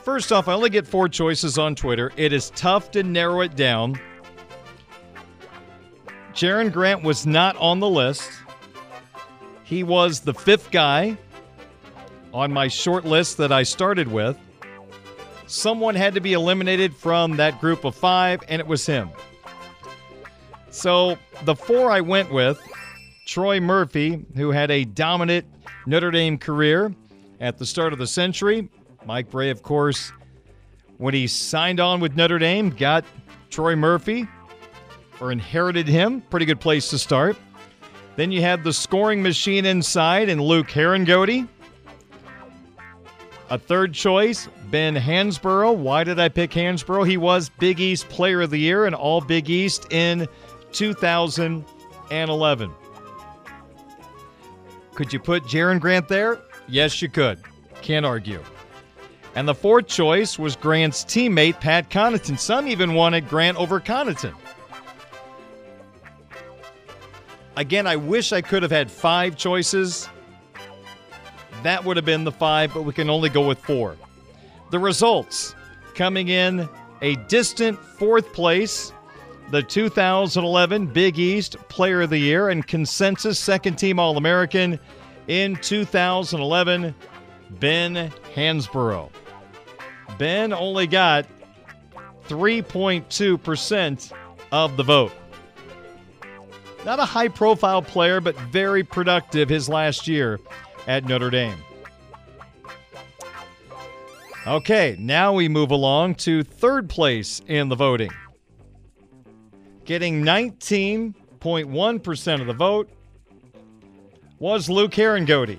[0.03, 2.11] First off, I only get four choices on Twitter.
[2.15, 3.99] It is tough to narrow it down.
[6.33, 8.31] Jerian Grant was not on the list.
[9.63, 11.17] He was the fifth guy
[12.33, 14.37] on my short list that I started with.
[15.47, 19.09] Someone had to be eliminated from that group of five, and it was him.
[20.79, 22.57] So the four I went with
[23.25, 25.45] Troy Murphy, who had a dominant
[25.85, 26.95] Notre Dame career
[27.41, 28.69] at the start of the century.
[29.05, 30.13] Mike Brey, of course,
[30.97, 33.03] when he signed on with Notre Dame, got
[33.49, 34.25] Troy Murphy
[35.19, 36.21] or inherited him.
[36.21, 37.35] Pretty good place to start.
[38.15, 41.45] Then you had the scoring machine inside and Luke Harangody.
[43.49, 45.75] A third choice, Ben Hansbrough.
[45.75, 47.05] Why did I pick Hansbrough?
[47.05, 50.25] He was Big East Player of the Year and All Big East in
[50.71, 52.71] 2011.
[54.95, 56.39] Could you put Jerian Grant there?
[56.67, 57.39] Yes, you could.
[57.81, 58.43] Can't argue.
[59.35, 62.37] And the fourth choice was Grant's teammate, Pat Connaughton.
[62.37, 64.35] Some even wanted Grant over Connaughton.
[67.55, 70.09] Again, I wish I could have had five choices.
[71.63, 73.95] That would have been the five, but we can only go with four.
[74.71, 75.55] The results
[75.93, 76.69] coming in
[77.01, 78.93] a distant fourth place,
[79.51, 84.79] the 2011 Big East Player of the Year and consensus second team All American
[85.27, 86.93] in 2011,
[87.51, 89.09] Ben Hansbrough.
[90.17, 91.25] Ben only got
[92.27, 94.11] 3.2%
[94.51, 95.11] of the vote.
[96.85, 100.39] Not a high profile player, but very productive his last year
[100.87, 101.57] at Notre Dame.
[104.47, 108.11] Okay, now we move along to third place in the voting.
[109.89, 112.87] Getting 19.1% of the vote
[114.37, 115.57] was Luke Harangody.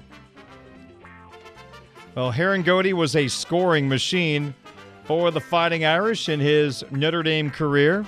[2.14, 4.54] Well, Harangody was a scoring machine
[5.02, 8.06] for the Fighting Irish in his Notre Dame career.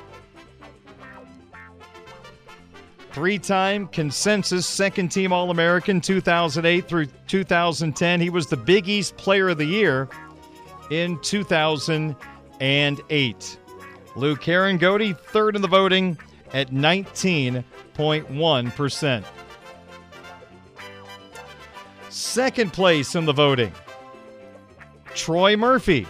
[3.11, 8.21] Three time consensus second team All American 2008 through 2010.
[8.21, 10.09] He was the Big East Player of the Year
[10.89, 13.59] in 2008.
[14.15, 16.19] Luke Harangody, third in the voting
[16.53, 19.25] at 19.1%.
[22.11, 23.73] Second place in the voting,
[25.15, 26.07] Troy Murphy.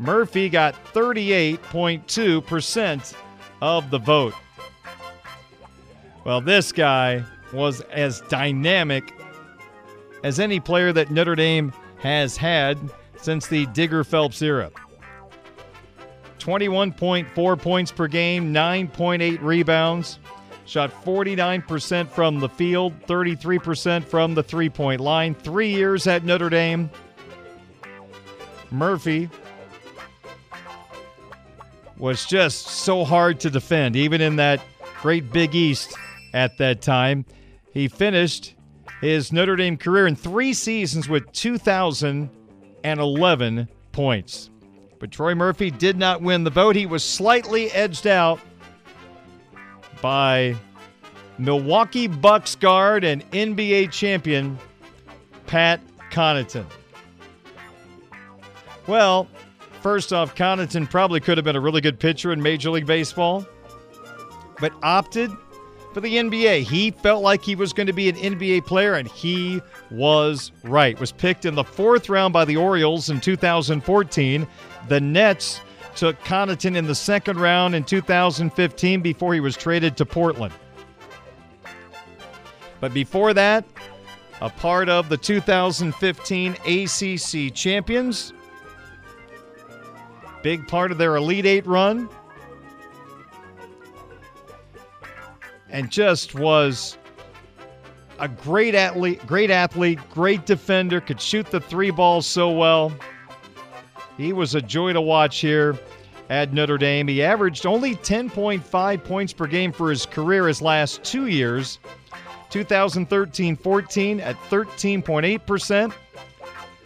[0.00, 3.14] Murphy got 38.2%
[3.60, 4.32] of the vote.
[6.24, 9.12] Well, this guy was as dynamic
[10.24, 12.78] as any player that Notre Dame has had
[13.16, 14.70] since the Digger Phelps era.
[16.38, 20.18] 21.4 points per game, 9.8 rebounds,
[20.64, 25.34] shot 49% from the field, 33% from the three point line.
[25.34, 26.90] Three years at Notre Dame.
[28.70, 29.30] Murphy
[31.96, 34.60] was just so hard to defend, even in that
[35.00, 35.96] great Big East
[36.34, 37.24] at that time.
[37.72, 38.54] He finished
[39.00, 44.50] his Notre Dame career in three seasons with 2,011 points.
[44.98, 46.76] But Troy Murphy did not win the vote.
[46.76, 48.40] He was slightly edged out
[50.02, 50.56] by
[51.38, 54.58] Milwaukee Bucks guard and NBA champion
[55.46, 55.80] Pat
[56.10, 56.66] Connaughton.
[58.86, 59.28] Well,
[59.82, 63.46] first off, Connaughton probably could have been a really good pitcher in Major League Baseball,
[64.60, 65.30] but opted
[65.92, 66.62] for the NBA.
[66.62, 70.98] He felt like he was going to be an NBA player, and he was right.
[70.98, 74.46] Was picked in the fourth round by the Orioles in 2014.
[74.88, 75.60] The Nets
[75.94, 80.54] took Connaughton in the second round in 2015 before he was traded to Portland.
[82.80, 83.64] But before that,
[84.40, 88.32] a part of the 2015 ACC champions,
[90.42, 92.08] big part of their Elite Eight run,
[95.68, 96.96] and just was
[98.20, 102.92] a great athlete, great athlete, great defender, could shoot the three balls so well.
[104.18, 105.78] He was a joy to watch here
[106.28, 107.06] at Notre Dame.
[107.06, 111.78] He averaged only 10.5 points per game for his career his last two years.
[112.50, 115.92] 2013 14 at 13.8%,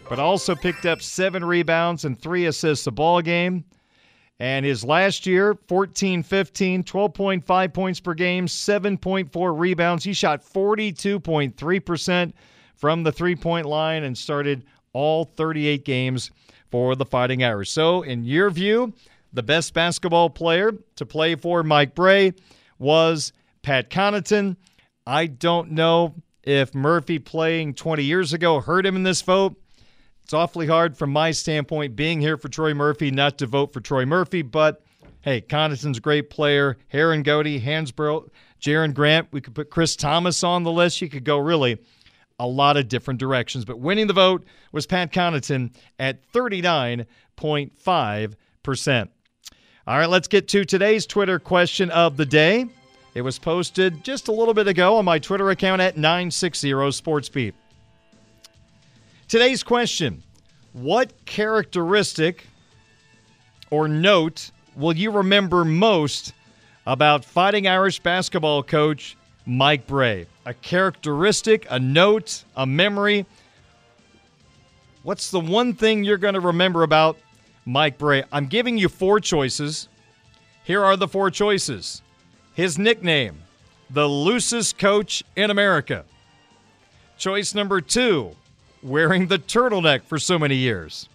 [0.09, 3.65] but also picked up seven rebounds and three assists a ball game.
[4.39, 10.05] And his last year, 14 15, 12.5 points per game, 7.4 rebounds.
[10.05, 12.33] He shot 42.3%
[12.75, 16.31] from the three point line and started all 38 games
[16.73, 17.71] for the Fighting Irish.
[17.71, 18.95] So, in your view,
[19.33, 22.33] the best basketball player to play for Mike Brey
[22.79, 24.57] was Pat Connaughton.
[25.07, 29.55] I don't know if Murphy playing 20 years ago hurt him in this vote.
[30.25, 33.81] It's awfully hard from my standpoint, being here for Troy Murphy, not to vote for
[33.81, 34.43] Troy Murphy.
[34.43, 34.83] But
[35.21, 36.79] hey, Connaughton's a great player.
[36.93, 39.29] Harangody, Hansbrough, Jerian Grant.
[39.31, 41.03] We could put Chris Thomas on the list.
[41.03, 41.79] You could go really
[42.43, 43.65] a lot of different directions.
[43.65, 49.09] But winning the vote was Pat Connaughton at 39.5%.
[49.87, 52.67] All right, let's get to today's Twitter question of the day.
[53.15, 57.53] It was posted just a little bit ago on my Twitter account at 960 SportsBeat.
[59.29, 60.25] Today's question
[60.73, 62.49] What characteristic
[63.71, 66.33] or note will you remember most
[66.87, 69.17] about Fighting Irish basketball coach
[69.47, 70.27] Mike Brey?
[70.45, 73.27] A characteristic, a note, a memory.
[75.03, 77.17] What's the one thing you're going to remember about
[77.65, 78.25] Mike Brey?
[78.33, 79.89] I'm giving you four choices.
[80.65, 82.03] Here are the four choices
[82.55, 83.43] his nickname,
[83.89, 86.05] the loosest coach in America.
[87.19, 88.37] Choice number two,
[88.83, 91.09] wearing the turtleneck for so many years.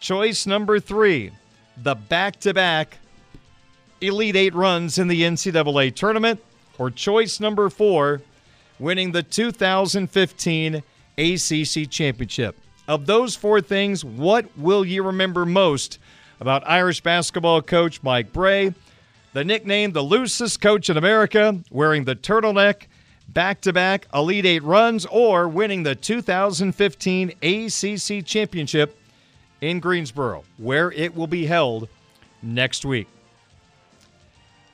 [0.00, 1.30] Choice number three,
[1.76, 2.98] the back to back
[4.00, 6.40] Elite Eight runs in the NCAA tournament.
[6.78, 8.22] Or choice number four,
[8.80, 10.82] winning the 2015
[11.18, 12.56] ACC championship.
[12.88, 15.98] Of those four things, what will you remember most
[16.40, 18.74] about Irish basketball coach Mike Brey?
[19.32, 22.86] The nickname, the loosest coach in America, wearing the turtleneck,
[23.28, 28.98] back to back Elite Eight runs, or winning the 2015 ACC championship
[29.60, 31.88] in Greensboro, where it will be held
[32.42, 33.06] next week.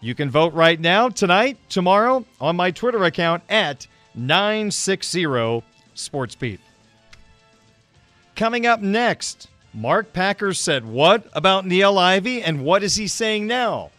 [0.01, 3.87] You can vote right now, tonight, tomorrow, on my Twitter account at
[4.17, 5.25] 960
[5.95, 6.59] SportsBeat.
[8.35, 13.47] Coming up next, Mark Packer said what about Niele Ivey and what is he saying
[13.47, 13.91] now?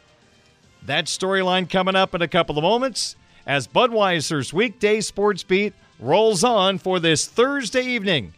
[0.86, 3.15] That storyline coming up in a couple of moments
[3.45, 8.34] as Budweiser's weekday sports beat rolls on for this Thursday evening.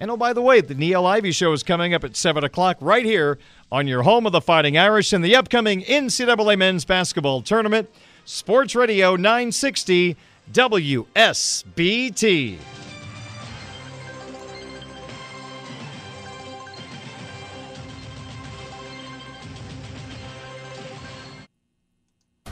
[0.00, 2.76] And oh, by the way, the Niele Ivey Show is coming up at 7 o'clock
[2.80, 3.38] right here
[3.72, 7.90] on your home of the Fighting Irish in the upcoming NCAA Men's Basketball Tournament.
[8.24, 10.16] Sports Radio 960
[10.52, 11.18] WSBT.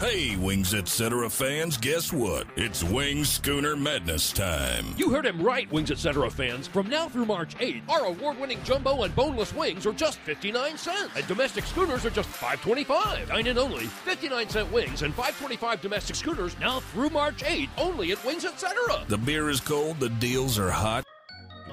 [0.00, 1.30] Hey, Wings Etc.
[1.30, 2.46] fans, guess what?
[2.54, 4.84] It's Wings Schooner Madness time.
[4.98, 6.30] You heard him right, Wings Etc.
[6.30, 6.66] fans.
[6.66, 11.16] From now through March 8th, our award-winning jumbo and boneless wings are just 59 cents,
[11.16, 13.28] and domestic schooners are just 5.25.
[13.28, 18.12] Dine in only, 59 cent wings and 5.25 domestic schooners now through March 8th, only
[18.12, 18.76] at Wings Etc.
[19.08, 21.06] The beer is cold, the deals are hot.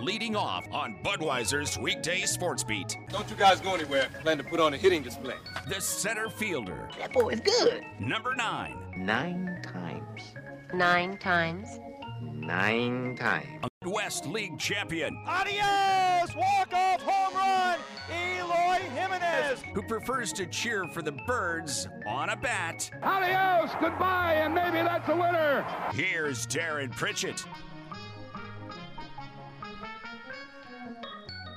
[0.03, 2.97] Leading off on Budweiser's weekday sports beat.
[3.07, 4.09] Don't you guys go anywhere.
[4.21, 5.37] Plan to put on a hitting display.
[5.69, 6.89] The center fielder.
[6.99, 7.85] That boy is good.
[8.01, 8.75] Number nine.
[8.97, 10.21] Nine times.
[10.73, 11.79] Nine times.
[12.21, 13.65] Nine times.
[13.85, 15.23] West League champion.
[15.25, 16.35] Adios!
[16.35, 17.79] Walk-off home run!
[18.09, 19.61] Eloy Jimenez!
[19.73, 22.91] Who prefers to cheer for the birds on a bat.
[23.01, 23.71] Adios!
[23.79, 25.65] Goodbye, and maybe that's a winner!
[25.93, 27.45] Here's Darren Pritchett.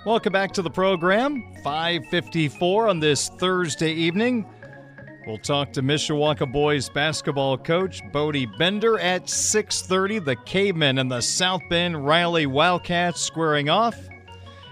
[0.07, 1.43] Welcome back to the program.
[1.65, 4.47] 554 on this Thursday evening.
[5.27, 10.21] We'll talk to Mishawaka boys basketball coach Bodie Bender at 6:30.
[10.21, 13.97] The Cavemen and the South Bend Riley Wildcats squaring off.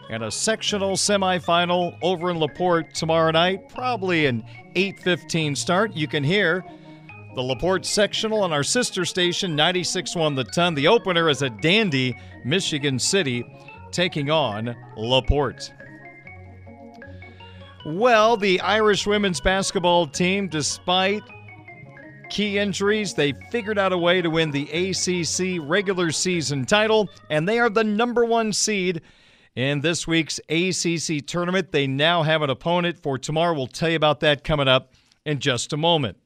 [0.08, 4.44] And a sectional semifinal over in LaPorte tomorrow night, probably an
[4.76, 5.96] 8:15 start.
[5.96, 6.64] You can hear
[7.34, 10.76] the LaPorte sectional on our sister station 96.1 The Ton.
[10.76, 13.44] The opener is at Dandy, Michigan City,
[13.94, 15.72] taking on LaPorte.
[17.86, 21.22] Well, the Irish women's basketball team, despite
[22.30, 27.48] key injuries, they figured out a way to win the ACC regular season title, and
[27.48, 29.02] they are the number one seed
[29.54, 31.70] in this week's ACC tournament.
[31.70, 33.54] They now have an opponent for tomorrow.
[33.54, 34.92] We'll tell you about that coming up
[35.24, 36.16] in just a moment.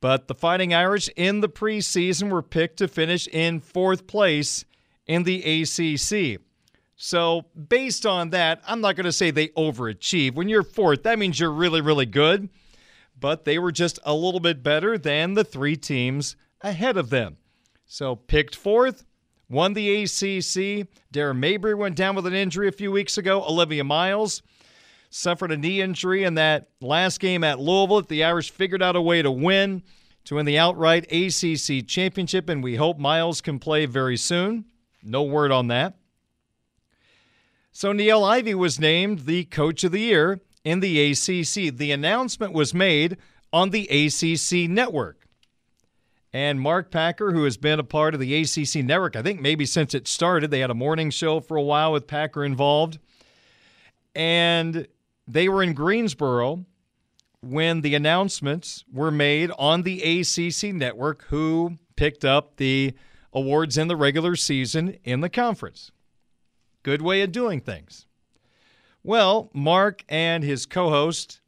[0.00, 4.64] But the Fighting Irish in the preseason were picked to finish in fourth place
[5.06, 6.40] in the ACC.
[7.04, 10.36] So, based on that, I'm not going to say they overachieved.
[10.36, 12.48] When you're fourth, that means you're really, really good.
[13.18, 17.38] But they were just a little bit better than the three teams ahead of them.
[17.86, 19.04] So, picked fourth,
[19.48, 20.86] won the ACC.
[21.10, 23.42] Dara Mabrey went down with an injury a few weeks ago.
[23.42, 24.40] Olivia Miles
[25.10, 28.02] suffered a knee injury in that last game at Louisville.
[28.02, 29.82] The Irish figured out a way to win,
[30.26, 34.66] to win the outright ACC championship, and we hope Miles can play very soon.
[35.02, 35.96] No word on that.
[37.72, 41.74] So Niele Ivey was named the Coach of the Year in the ACC.
[41.74, 43.16] The announcement was made
[43.50, 45.26] on the ACC network.
[46.34, 49.64] And Mark Packer, who has been a part of the ACC network, I think maybe
[49.64, 52.98] since it started, they had a morning show for a while with Packer involved.
[54.14, 54.86] And
[55.26, 56.66] they were in Greensboro
[57.40, 62.94] when the announcements were made on the ACC network who picked up the
[63.32, 65.90] awards in the regular season in the conference.
[66.82, 68.06] Good way of doing things.
[69.04, 71.40] Well, Mark and his co host,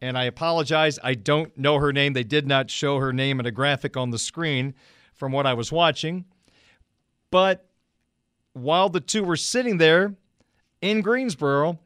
[0.00, 2.12] and I apologize, I don't know her name.
[2.12, 4.74] They did not show her name in a graphic on the screen
[5.14, 6.24] from what I was watching.
[7.30, 7.68] But
[8.52, 10.14] while the two were sitting there
[10.80, 11.78] in Greensboro,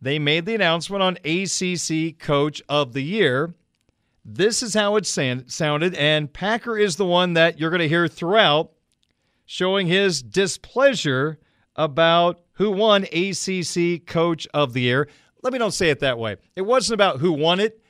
[0.00, 3.54] they made the announcement on ACC Coach of the Year.
[4.24, 8.08] This is how it sounded, and Packer is the one that you're going to hear
[8.08, 8.72] throughout
[9.46, 11.38] showing his displeasure
[11.78, 15.08] about who won ACC Coach of the Year.
[15.42, 16.36] Let me don't say it that way.
[16.56, 17.80] It wasn't about who won it,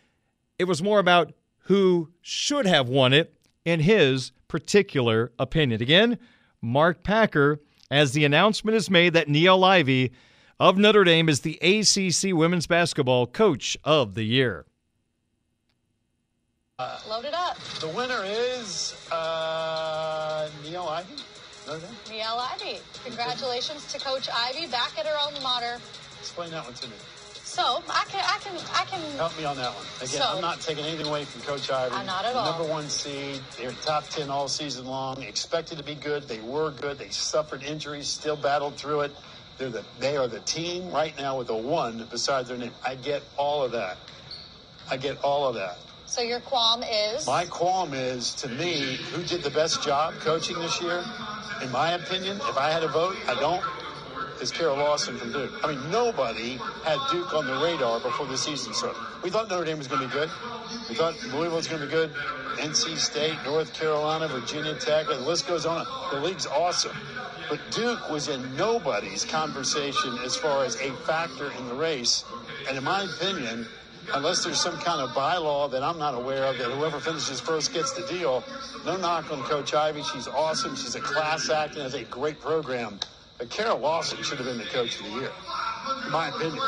[0.59, 1.33] it was more about
[1.63, 3.35] who should have won it
[3.65, 5.83] in his particular opinion.
[5.83, 6.19] Again,
[6.61, 7.61] Mark Packer,
[7.91, 10.13] as the announcement is made that Niele Ivey
[10.61, 14.67] of Notre Dame is the ACC Women's Basketball Coach of the Year.
[16.79, 17.59] Uh, Load it up.
[17.81, 21.05] The winner is uh, Niele
[21.77, 22.79] Niele Ivey.
[23.05, 25.79] Congratulations to Coach Ivey back at her alma mater.
[26.21, 26.95] Explain that one to me.
[27.45, 29.01] So I can, I can, I can.
[29.17, 29.85] Help me on that one.
[29.97, 31.95] Again, So- I'm not taking anything away from Coach Ivey.
[31.95, 32.45] Uh, not at all.
[32.45, 33.41] Number one seed.
[33.57, 35.23] They're top ten all season long.
[35.23, 36.29] Expected to be good.
[36.29, 36.99] They were good.
[36.99, 38.09] They suffered injuries.
[38.09, 39.17] Still battled through it.
[39.57, 42.73] They're the, they are the team right now with a one beside their name.
[42.87, 43.97] I get all of that.
[44.91, 45.79] I get all of that.
[46.09, 47.27] So your qualm is.
[47.27, 51.05] My qualm is, to me, who did the best job coaching this year?
[51.63, 53.63] In my opinion, if I had a vote, I don't,
[54.41, 55.53] is Kara Lawson from Duke.
[55.63, 58.99] I mean, nobody had Duke on the radar before the season started.
[59.23, 60.31] We thought Notre Dame was going to be good.
[60.89, 62.11] We thought Louisville was going to be good.
[62.57, 65.87] NC State, North Carolina, Virginia Tech, and the list goes on.
[66.11, 66.97] The league's awesome.
[67.51, 72.25] But Duke was in nobody's conversation as far as a factor in the race.
[72.67, 73.67] And in my opinion,
[74.15, 77.73] unless there's some kind of bylaw that I'm not aware of that whoever finishes first
[77.73, 78.45] gets the deal,
[78.85, 80.03] no knock on Coach Ivey.
[80.03, 80.77] She's awesome.
[80.77, 82.99] She's a class act and has a great program.
[83.39, 85.33] But Kara Lawson should have been the coach of the year,
[86.11, 86.59] my opinion.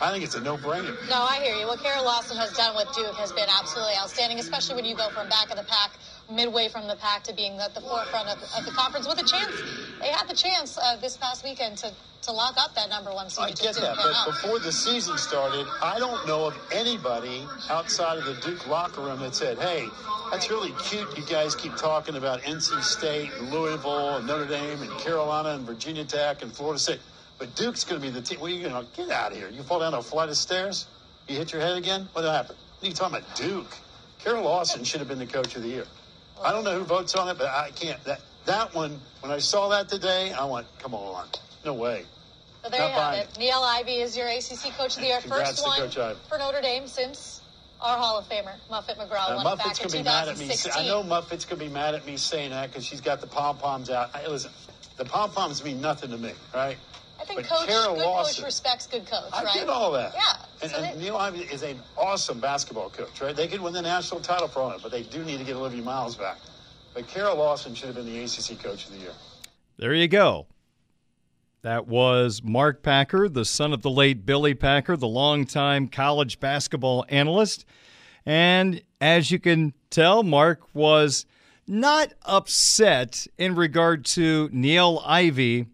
[0.00, 0.96] I think it's a no-brainer.
[1.08, 1.66] No, I hear you.
[1.66, 5.08] What Kara Lawson has done with Duke has been absolutely outstanding, especially when you go
[5.10, 5.92] from back of the pack,
[6.30, 9.24] midway from the pack, to being at the forefront of, of the conference with a
[9.24, 9.52] chance.
[10.00, 11.92] They had the chance uh, this past weekend to,
[12.22, 13.44] to lock up that number one seed.
[13.44, 14.26] I get that, but out.
[14.26, 19.20] before the season started, I don't know of anybody outside of the Duke locker room
[19.20, 19.88] that said, "Hey,
[20.32, 21.06] that's really cute.
[21.16, 25.66] You guys keep talking about NC State and Louisville and Notre Dame and Carolina and
[25.66, 27.00] Virginia Tech and Florida State,
[27.42, 29.38] but Duke's going to be the team." What are you going to get out of
[29.38, 29.48] here?
[29.48, 30.86] You fall down a flight of stairs?
[31.26, 32.08] You hit your head again?
[32.12, 32.56] What happened?
[32.78, 33.76] What are you talking about, Duke?
[34.20, 35.86] Kara Lawson should have been the coach of the year.
[36.44, 38.02] I don't know who votes on it, but I can't.
[38.04, 41.26] That that one, when I saw that today, I went, "Come on,
[41.64, 42.04] no way."
[42.62, 43.34] So there you have buying it.
[43.34, 45.20] Niele Ivey is your ACC Coach of the Year.
[45.22, 47.40] Congrats First to one for Notre Dame since
[47.80, 50.28] our Hall of Famer, Muffet McGraw, Uh, won it Muffet's back in gonna be mad
[50.28, 50.46] at me.
[50.46, 50.72] 2016.
[50.84, 53.58] I know Muffet's gonna be mad at me saying that because she's got the pom
[53.58, 54.14] poms out.
[54.14, 54.52] Hey, listen,
[54.96, 56.78] the pom poms mean nothing to me, right?
[57.20, 59.54] I think But coach, Kara good Lawson- coach respects good coach, I right?
[59.54, 60.12] get all that.
[60.14, 60.44] Yeah.
[60.62, 63.34] And, So and they- Niele Ivey is an awesome basketball coach, right?
[63.34, 65.56] They could win the national title for all it, but they do need to get
[65.56, 66.38] Olivia Miles back.
[66.94, 69.12] But Kara Lawson should have been the ACC Coach of the Year.
[69.78, 70.46] There you go.
[71.62, 77.04] That was Mark Packer, the son of the late Billy Packer, the longtime college basketball
[77.08, 77.64] analyst.
[78.26, 81.24] And as you can tell, Mark was
[81.68, 85.66] not upset in regard to Niele Ivey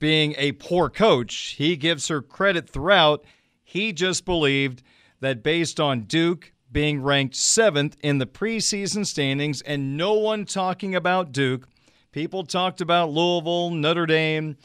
[0.00, 1.54] being a poor coach.
[1.56, 3.24] He gives her credit throughout.
[3.62, 4.82] He just believed
[5.20, 10.94] that based on Duke being ranked seventh in the preseason standings and no one talking
[10.94, 11.68] about Duke,
[12.10, 14.56] people talked about Louisville, Notre Dame,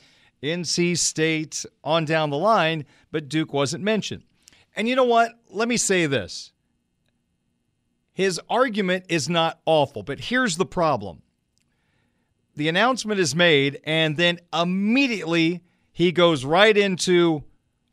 [0.41, 4.23] NC State, on down the line, but Duke wasn't mentioned.
[4.75, 5.31] And you know what?
[5.49, 6.51] Let me say this.
[8.13, 11.21] His argument is not awful, but here's the problem.
[12.55, 17.43] The announcement is made, and then immediately he goes right into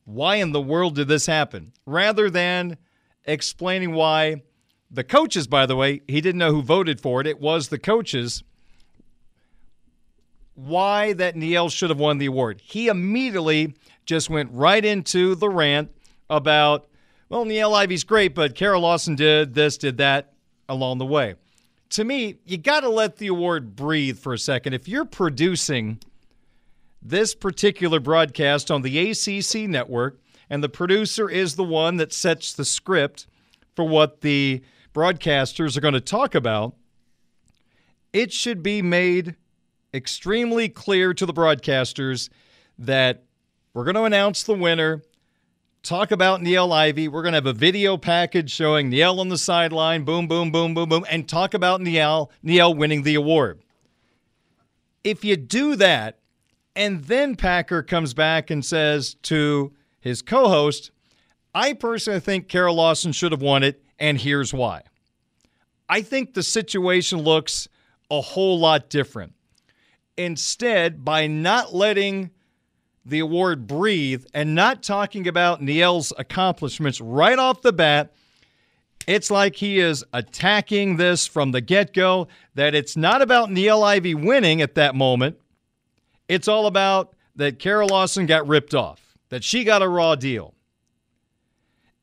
[0.05, 1.73] why in the world did this happen?
[1.85, 2.77] Rather than
[3.25, 4.43] explaining why
[4.91, 7.27] the coaches, by the way, he didn't know who voted for it.
[7.27, 8.43] It was the coaches.
[10.55, 12.61] Why that Niele should have won the award.
[12.63, 15.91] He immediately just went right into the rant
[16.29, 16.87] about,
[17.29, 20.35] well, Niele Ivey's great, but Kara Lawson did this, did that
[20.69, 21.35] along the way.
[21.93, 24.73] To me, you got to let the award breathe for a second.
[24.73, 25.99] If you're producing
[27.03, 30.19] this particular broadcast on the ACC network,
[30.49, 33.27] and the producer is the one that sets the script
[33.77, 34.63] for what the
[34.95, 36.75] broadcasters are going to talk about,
[38.15, 39.37] it should be made
[39.93, 42.31] extremely clear to the broadcasters
[42.79, 43.25] that
[43.75, 45.03] we're going to announce the winner,
[45.83, 47.09] talk about Niele Ivey.
[47.09, 50.75] We're going to have a video package showing Niele on the sideline, boom, boom, boom,
[50.75, 53.61] boom, boom, and talk about Niele, Niele winning the award.
[55.05, 56.19] If you do that,
[56.75, 60.91] and then Packer comes back and says to his co host,
[61.55, 64.83] I personally think Kara Lawson should have won it, and here's why.
[65.89, 67.69] I think the situation looks
[68.11, 69.35] a whole lot different.
[70.17, 72.31] Instead, by not letting
[73.05, 78.13] the award breathe and not talking about Niele's accomplishments right off the bat,
[79.07, 83.83] it's like he is attacking this from the get go, that it's not about Niele
[83.83, 85.39] Ivey winning at that moment.
[86.29, 90.55] It's all about that Kara Lawson got ripped off, that she got a raw deal.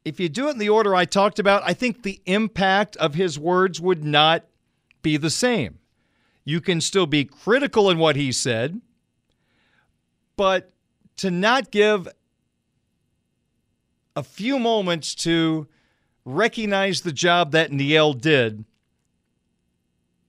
[0.03, 3.15] If you do it in the order I talked about, I think the impact of
[3.15, 4.45] his words would not
[5.01, 5.79] be the same.
[6.43, 8.81] You can still be critical in what he said,
[10.35, 10.71] but
[11.19, 12.07] to not give
[14.15, 15.67] a few moments to
[16.23, 18.63] recognize the job that Niele did,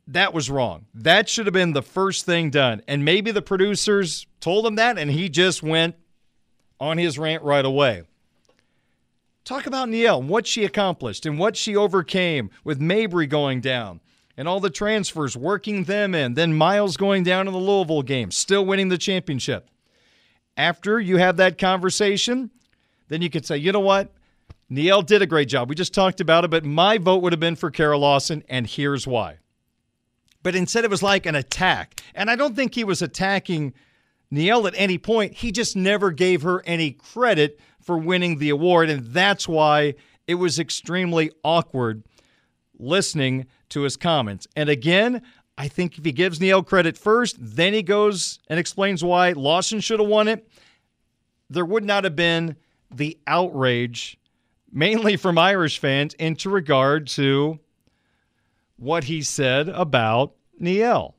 [0.08, 0.86] that was wrong.
[0.92, 2.82] That should have been the first thing done.
[2.88, 5.94] And maybe the producers told him that, and he just went
[6.80, 8.02] on his rant right away.
[9.44, 14.00] Talk about Niele, what she accomplished and what she overcame with Mabrey going down
[14.36, 18.32] and all the transfers, working them in, then Miles going down in the Louisville game,
[18.32, 19.68] still winning the championship.
[20.56, 22.50] After you have that conversation,
[23.08, 24.12] then you can say, you know what?
[24.70, 25.68] Niele did a great job.
[25.68, 28.66] We just talked about it, but my vote would have been for Kara Lawson, and
[28.66, 29.38] here's why.
[30.42, 32.00] But instead, it was like an attack.
[32.14, 33.74] And I don't think he was attacking
[34.32, 35.34] Niele at any point.
[35.34, 38.90] He just never gave her any credit for winning the award.
[38.90, 39.94] And that's why
[40.26, 42.04] it was extremely awkward
[42.78, 44.46] listening to his comments.
[44.56, 45.22] And again,
[45.60, 49.80] I think if he gives Niele credit first, then he goes and explains why Lawson
[49.80, 50.48] should have won it,
[51.50, 52.56] there would not have been
[52.90, 54.18] the outrage,
[54.72, 57.58] mainly from Irish fans, into regard to
[58.78, 61.12] what he said about Niele.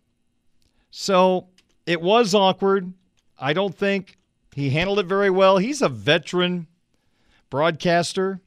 [0.89, 1.50] So
[1.86, 2.92] it was awkward.
[3.38, 4.18] I don't think
[4.56, 5.60] he handled it very well.
[5.60, 6.66] He's a veteran
[7.52, 8.42] broadcaster,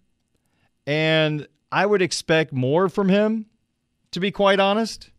[0.88, 3.46] and I would expect more from him,
[4.10, 5.12] to be quite honest.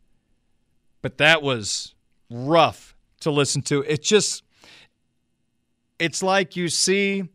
[1.06, 1.94] But that was
[2.32, 3.84] rough to listen to.
[3.84, 4.42] It just,
[6.00, 7.26] it's like you see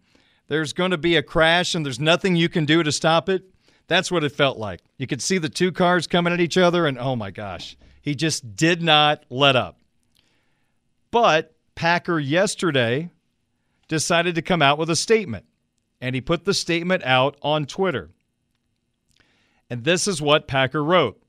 [0.48, 3.44] there's going to be a crash and there's nothing you can do to stop it.
[3.86, 4.80] That's what it felt like.
[4.96, 8.16] You could see the two cars coming at each other, and oh my gosh, he
[8.16, 9.78] just did not let up.
[11.12, 13.10] But Packer yesterday
[13.86, 15.44] decided to come out with a statement,
[16.00, 18.10] and he put the statement out on Twitter.
[19.70, 21.22] And this is what Packer wrote.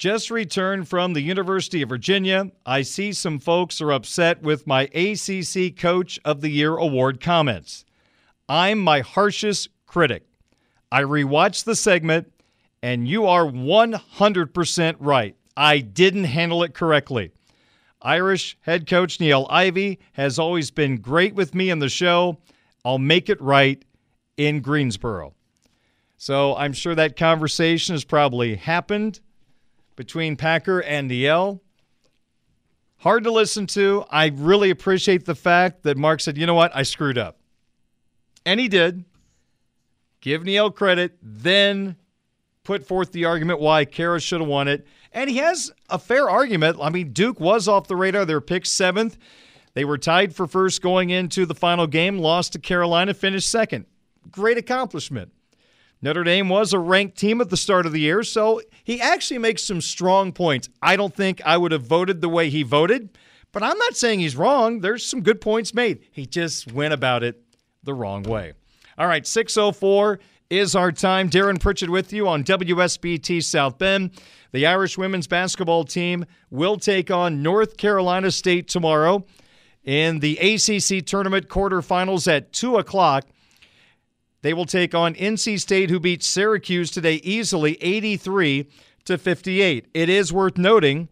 [0.00, 2.50] Just returned from the University of Virginia.
[2.64, 7.84] I see some folks are upset with my ACC Coach of the Year award comments.
[8.48, 10.24] I'm my harshest critic.
[10.90, 12.32] I rewatched the segment,
[12.82, 15.36] and you are 100% right.
[15.54, 17.32] I didn't handle it correctly.
[18.00, 22.38] Irish head coach Niele Ivey has always been great with me in the show.
[22.86, 23.84] I'll make it right
[24.38, 25.34] in Greensboro.
[26.16, 29.20] So I'm sure that conversation has probably happened
[30.00, 31.60] between Packer and Niele.
[33.00, 34.06] Hard to listen to.
[34.08, 37.38] I really appreciate the fact that Mark said, you know what, I screwed up.
[38.46, 39.04] And he did.
[40.22, 41.96] Give Niele credit, then
[42.64, 44.86] put forth the argument why Kara should have won it.
[45.12, 46.78] And he has a fair argument.
[46.80, 48.24] I mean, Duke was off the radar.
[48.24, 49.18] They were picked seventh.
[49.74, 53.84] They were tied for first going into the final game, lost to Carolina, finished second.
[54.30, 55.30] Great accomplishment.
[56.02, 59.38] Notre Dame was a ranked team at the start of the year, so he actually
[59.38, 60.68] makes some strong points.
[60.80, 63.10] I don't think I would have voted the way he voted,
[63.52, 64.80] but I'm not saying he's wrong.
[64.80, 66.00] There's some good points made.
[66.10, 67.42] He just went about it
[67.82, 68.54] the wrong way.
[68.96, 71.28] All right, 604 is our time.
[71.28, 74.10] Darren Pritchett with you on WSBT South Bend.
[74.52, 79.24] The Irish women's basketball team will take on North Carolina State tomorrow
[79.84, 83.26] in the ACC tournament quarterfinals at 2 o'clock.
[84.42, 88.68] They will take on NC State, who beat Syracuse today easily 83
[89.04, 89.88] to 58.
[89.92, 91.08] It is worth noting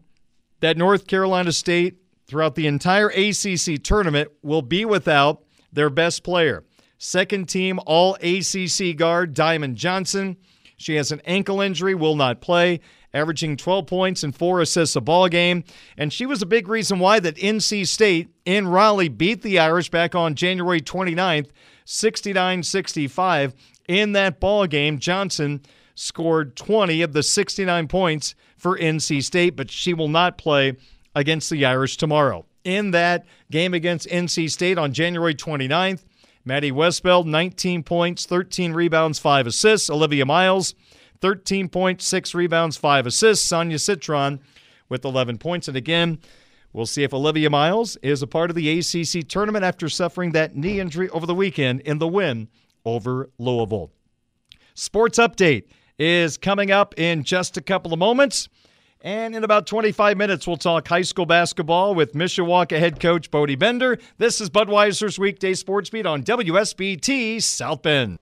[0.61, 6.63] that North Carolina State, throughout the entire ACC tournament, will be without their best player.
[6.97, 10.37] Second team All ACC guard Diamond Johnson.
[10.77, 12.79] She has an ankle injury, will not play,
[13.13, 15.63] averaging 12 points and four assists a ball game.
[15.97, 19.89] And she was a big reason why that NC State in Raleigh beat the Irish
[19.89, 21.49] back on January 29th
[21.89, 23.55] 69 65.
[23.87, 25.61] In that ball game, Johnson
[25.95, 30.77] scored 20 of the 69 points for NC State, but she will not play
[31.15, 32.45] against the Irish tomorrow.
[32.63, 36.05] In that game against NC State on January 29th,
[36.45, 39.89] Maddie Westbeld, 19 points, 13 rebounds, 5 assists.
[39.89, 40.75] Olivia Miles,
[41.21, 43.47] 13 points, 6 rebounds, 5 assists.
[43.47, 44.39] Sonia Citron
[44.89, 45.67] with 11 points.
[45.67, 46.19] And again,
[46.71, 50.55] We'll see if Olivia Miles is a part of the ACC tournament after suffering that
[50.55, 52.47] knee injury over the weekend in the win
[52.85, 53.91] over Louisville.
[54.75, 55.63] Sports Update
[55.97, 58.47] is coming up in just a couple of moments.
[59.01, 63.55] And in about 25 minutes, we'll talk high school basketball with Mishawaka head coach Bodie
[63.55, 63.97] Bender.
[64.17, 68.19] This is Budweiser's Weekday Sports Beat on WSBT South Bend.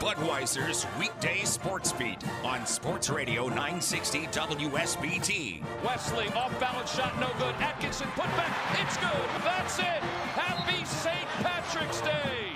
[0.00, 5.62] Budweiser's weekday sports beat on Sports Radio 960 WSBT.
[5.84, 7.54] Wesley off balance shot, no good.
[7.56, 9.28] Atkinson put back, it's good.
[9.44, 10.02] That's it.
[10.38, 11.26] Happy St.
[11.42, 12.52] Patrick's Day.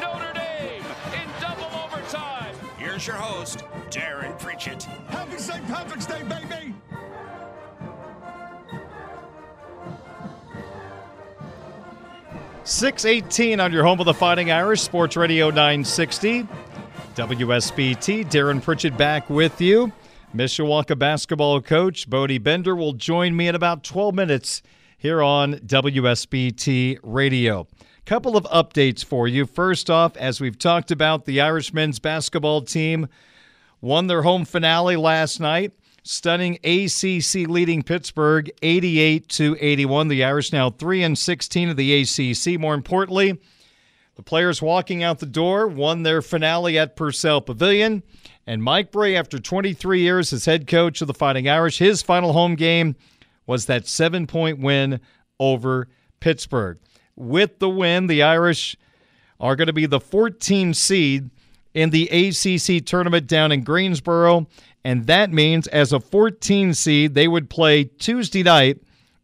[0.00, 0.82] Notre Dame
[1.12, 2.54] in double overtime.
[2.78, 4.84] Here's your host, Darren Pritchett.
[5.08, 5.66] Happy St.
[5.68, 6.74] Patrick's Day, baby.
[12.64, 16.48] Six eighteen on your home of the Fighting Irish, Sports Radio 960.
[17.16, 18.30] WSBT.
[18.30, 19.90] Darren Pritchett back with you.
[20.34, 24.60] Mishawaka basketball coach Bodie Bender will join me in about 12 minutes
[24.98, 27.66] here on WSBT Radio.
[28.04, 29.46] Couple of updates for you.
[29.46, 33.08] First off, as we've talked about, the Irish men's basketball team
[33.80, 40.08] won their home finale last night, stunning ACC leading Pittsburgh 88 to 81.
[40.08, 42.60] The Irish now 3 and 16 of the ACC.
[42.60, 43.40] More importantly,
[44.16, 48.02] the players walking out the door won their finale at Purcell Pavilion.
[48.46, 52.32] And Mike Brey, after 23 years as head coach of the Fighting Irish, his final
[52.32, 52.96] home game
[53.46, 55.00] was that seven point win
[55.38, 55.88] over
[56.20, 56.78] Pittsburgh.
[57.14, 58.76] With the win, the Irish
[59.38, 61.30] are going to be the 14 seed
[61.74, 64.46] in the ACC tournament down in Greensboro.
[64.82, 68.80] And that means, as a 14 seed, they would play Tuesday night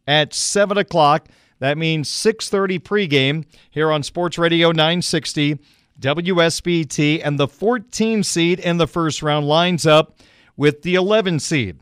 [0.07, 1.29] at 7 o'clock
[1.59, 5.59] that means 6:30 pregame here on Sports Radio 960
[5.99, 10.17] WSBT and the 14 seed in the first round lines up
[10.57, 11.79] with the 11 seed.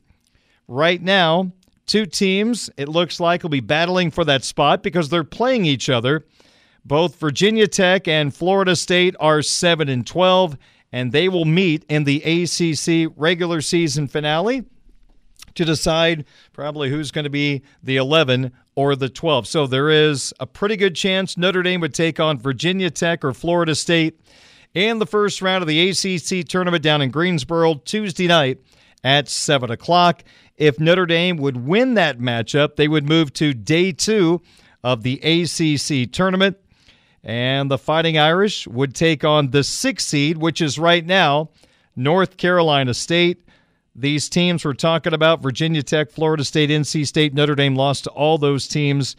[0.67, 1.51] Right now,
[1.85, 5.89] two teams it looks like will be battling for that spot because they're playing each
[5.89, 6.25] other.
[6.85, 10.57] Both Virginia Tech and Florida State are 7 and 12
[10.91, 14.65] and they will meet in the ACC regular season finale
[15.55, 19.47] to decide probably who's going to be the 11 or the 12.
[19.47, 23.33] So there is a pretty good chance Notre Dame would take on Virginia Tech or
[23.33, 24.19] Florida State
[24.73, 28.59] in the first round of the ACC tournament down in Greensboro Tuesday night
[29.03, 30.23] at 7 o'clock.
[30.57, 34.41] If Notre Dame would win that matchup, they would move to day two
[34.83, 36.57] of the ACC tournament.
[37.23, 41.49] And the Fighting Irish would take on the sixth seed, which is right now
[41.95, 43.45] North Carolina State.
[43.93, 48.09] These teams we're talking about Virginia Tech, Florida State, NC State, Notre Dame lost to
[48.11, 49.15] all those teams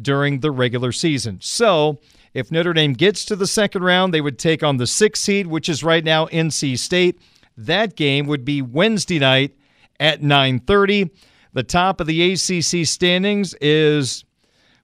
[0.00, 1.38] during the regular season.
[1.40, 2.00] So,
[2.34, 5.46] if Notre Dame gets to the second round, they would take on the sixth seed,
[5.46, 7.20] which is right now NC State.
[7.56, 9.56] That game would be Wednesday night
[9.98, 11.10] at 9:30.
[11.52, 14.24] The top of the ACC standings is,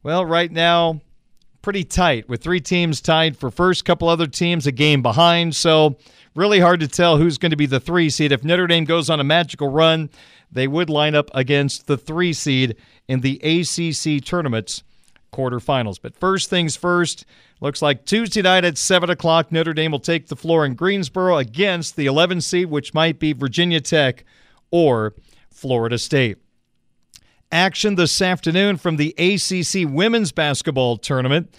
[0.02, 1.02] well, right now,
[1.60, 5.54] pretty tight with three teams tied for first, couple other teams a game behind.
[5.54, 5.96] So,
[6.34, 8.32] really hard to tell who's going to be the three seed.
[8.32, 10.10] If Notre Dame goes on a magical run,
[10.50, 12.76] they would line up against the three seed
[13.08, 14.82] in the ACC tournaments
[15.32, 15.98] quarterfinals.
[16.00, 17.24] But first things first,
[17.60, 21.38] looks like Tuesday night at 7 o'clock, Notre Dame will take the floor in Greensboro
[21.38, 24.24] against the 11 seed, which might be Virginia Tech
[24.70, 25.14] or
[25.50, 26.38] Florida State.
[27.50, 31.54] Action this afternoon from the ACC women's basketball tournament.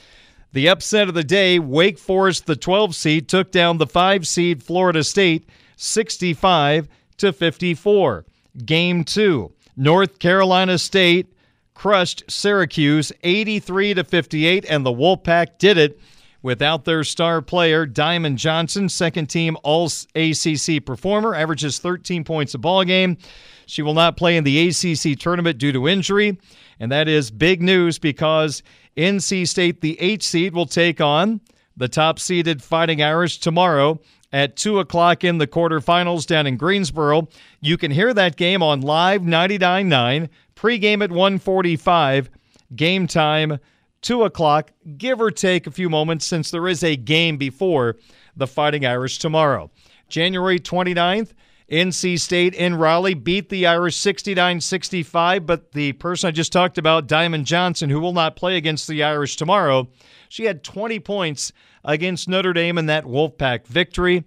[0.54, 4.62] The upset of the day, Wake Forest, the 12 seed, took down the 5 seed
[4.62, 6.88] Florida State 65
[7.18, 8.26] to 54.
[8.64, 11.34] Game 2, North Carolina State
[11.74, 16.00] crushed Syracuse 83 to 58 and the Wolfpack did it
[16.44, 22.60] without their star player Diamond Johnson, second team All ACC performer, averages 13 points a
[22.60, 23.18] ball game.
[23.66, 26.38] She will not play in the ACC tournament due to injury,
[26.80, 28.62] and that is big news because
[28.98, 31.42] NC State, the H seed, will take on
[31.76, 34.00] the top seeded Fighting Irish tomorrow
[34.32, 37.28] at 2 o'clock in the quarterfinals down in Greensboro.
[37.62, 42.30] You can hear that game on Live 99.9, pregame at 145,
[42.76, 43.60] game time
[44.02, 47.96] 2 o'clock, give or take a few moments since there is a game before
[48.36, 49.72] the Fighting Irish tomorrow.
[50.10, 51.32] January 29th,
[51.74, 56.78] NC State in Raleigh beat the Irish 69 65, but the person I just talked
[56.78, 59.88] about, Diamond Johnson, who will not play against the Irish tomorrow,
[60.30, 61.52] she had 20 points
[61.84, 64.24] against Notre Dame in that Wolfpack victory.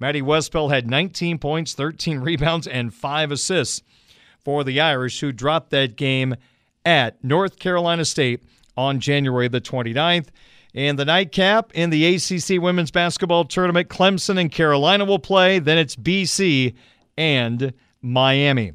[0.00, 3.82] Maddie Westbeld had 19 points, 13 rebounds, and 5 assists
[4.42, 6.34] for the Irish, who dropped that game
[6.84, 8.42] at North Carolina State
[8.76, 10.28] on January the 29th.
[10.76, 15.58] And the nightcap in the ACC women's basketball tournament, Clemson and Carolina will play.
[15.58, 16.74] Then it's BC
[17.16, 17.72] and
[18.02, 18.72] Miami.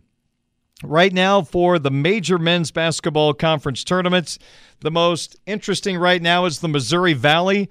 [0.83, 4.39] Right now, for the major men's basketball conference tournaments,
[4.79, 7.69] the most interesting right now is the Missouri Valley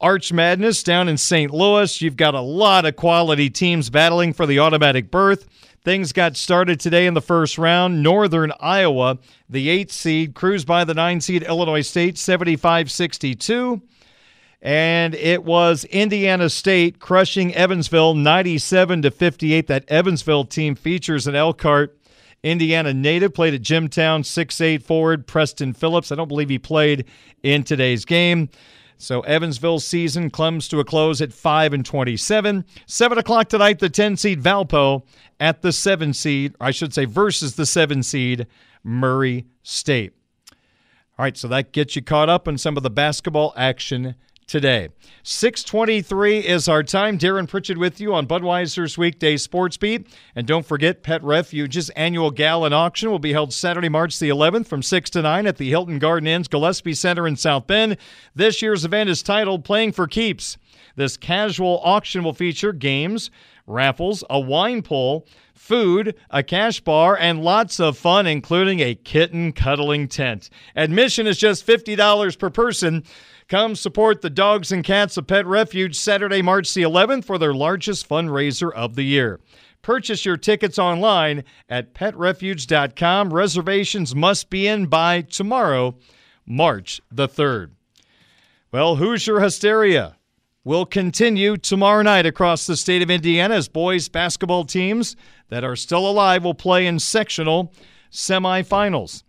[0.00, 1.52] Arch Madness down in St.
[1.52, 2.00] Louis.
[2.00, 5.46] You've got a lot of quality teams battling for the automatic berth.
[5.84, 8.04] Things got started today in the first round.
[8.04, 9.18] Northern Iowa,
[9.48, 13.82] the eight seed, cruised by the nine seed Illinois State 75 62.
[14.60, 19.66] And it was Indiana State crushing Evansville 97 to 58.
[19.66, 21.98] That Evansville team features an Elkhart,
[22.44, 26.12] Indiana native, played at Jimtown, 6'8 forward, Preston Phillips.
[26.12, 27.06] I don't believe he played
[27.42, 28.50] in today's game.
[29.02, 32.64] So Evansville's season comes to a close at 5 and 27.
[32.86, 35.02] 7 o'clock tonight, the 10 seed Valpo
[35.40, 38.46] at the 7 seed, I should say, versus the 7 seed
[38.84, 40.12] Murray State.
[41.18, 44.14] All right, so that gets you caught up on some of the basketball action
[44.46, 44.88] today.
[45.24, 47.18] 623 is our time.
[47.18, 50.06] Darren Pritchett with you on Budweiser's Weekday Sports Beat.
[50.34, 54.66] And don't forget, Pet Refuge's annual gallon auction will be held Saturday, March the 11th
[54.66, 57.96] from 6 to 9 at the Hilton Garden Inns Gillespie Center in South Bend.
[58.34, 60.56] This year's event is titled Playing for Keeps.
[60.96, 63.30] This casual auction will feature games,
[63.66, 69.52] raffles, a wine pull, food, a cash bar, and lots of fun, including a kitten
[69.52, 70.50] cuddling tent.
[70.74, 73.04] Admission is just $50 per person.
[73.52, 77.52] Come support the dogs and cats of Pet Refuge Saturday, March the 11th for their
[77.52, 79.40] largest fundraiser of the year.
[79.82, 83.34] Purchase your tickets online at petrefuge.com.
[83.34, 85.96] Reservations must be in by tomorrow,
[86.46, 87.72] March the 3rd.
[88.72, 90.16] Well, Hoosier Hysteria
[90.64, 95.14] will continue tomorrow night across the state of Indiana as boys basketball teams
[95.50, 97.74] that are still alive will play in sectional
[98.10, 99.24] semifinals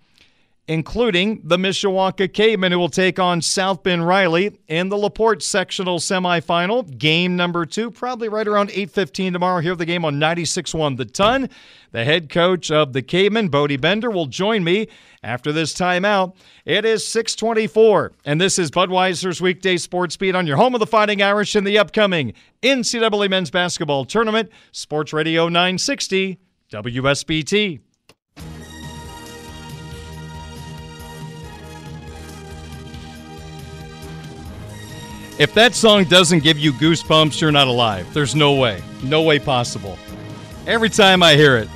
[0.68, 6.00] including the Mishawaka Cavemen, who will take on South Bend Riley in the Laporte sectional
[6.00, 6.98] semifinal.
[6.98, 9.60] Game number two, probably right around 8.15 tomorrow.
[9.60, 11.50] Here the game on 96.1 The Ton.
[11.92, 14.88] The head coach of the Cavemen, Bodie Bender, will join me
[15.22, 16.36] after this timeout.
[16.66, 20.88] It is 624, and this is Budweiser's Weekday Sports Beat on your home of the
[20.88, 22.34] Fighting Irish in the upcoming
[22.64, 24.50] NCAA Men's Basketball Tournament.
[24.72, 26.40] Sports Radio 960,
[26.72, 27.80] WSBT.
[35.40, 38.14] If that song doesn't give you goosebumps, you're not alive.
[38.14, 38.82] There's no way.
[39.02, 39.98] No way possible.
[40.68, 41.68] Every time I hear it,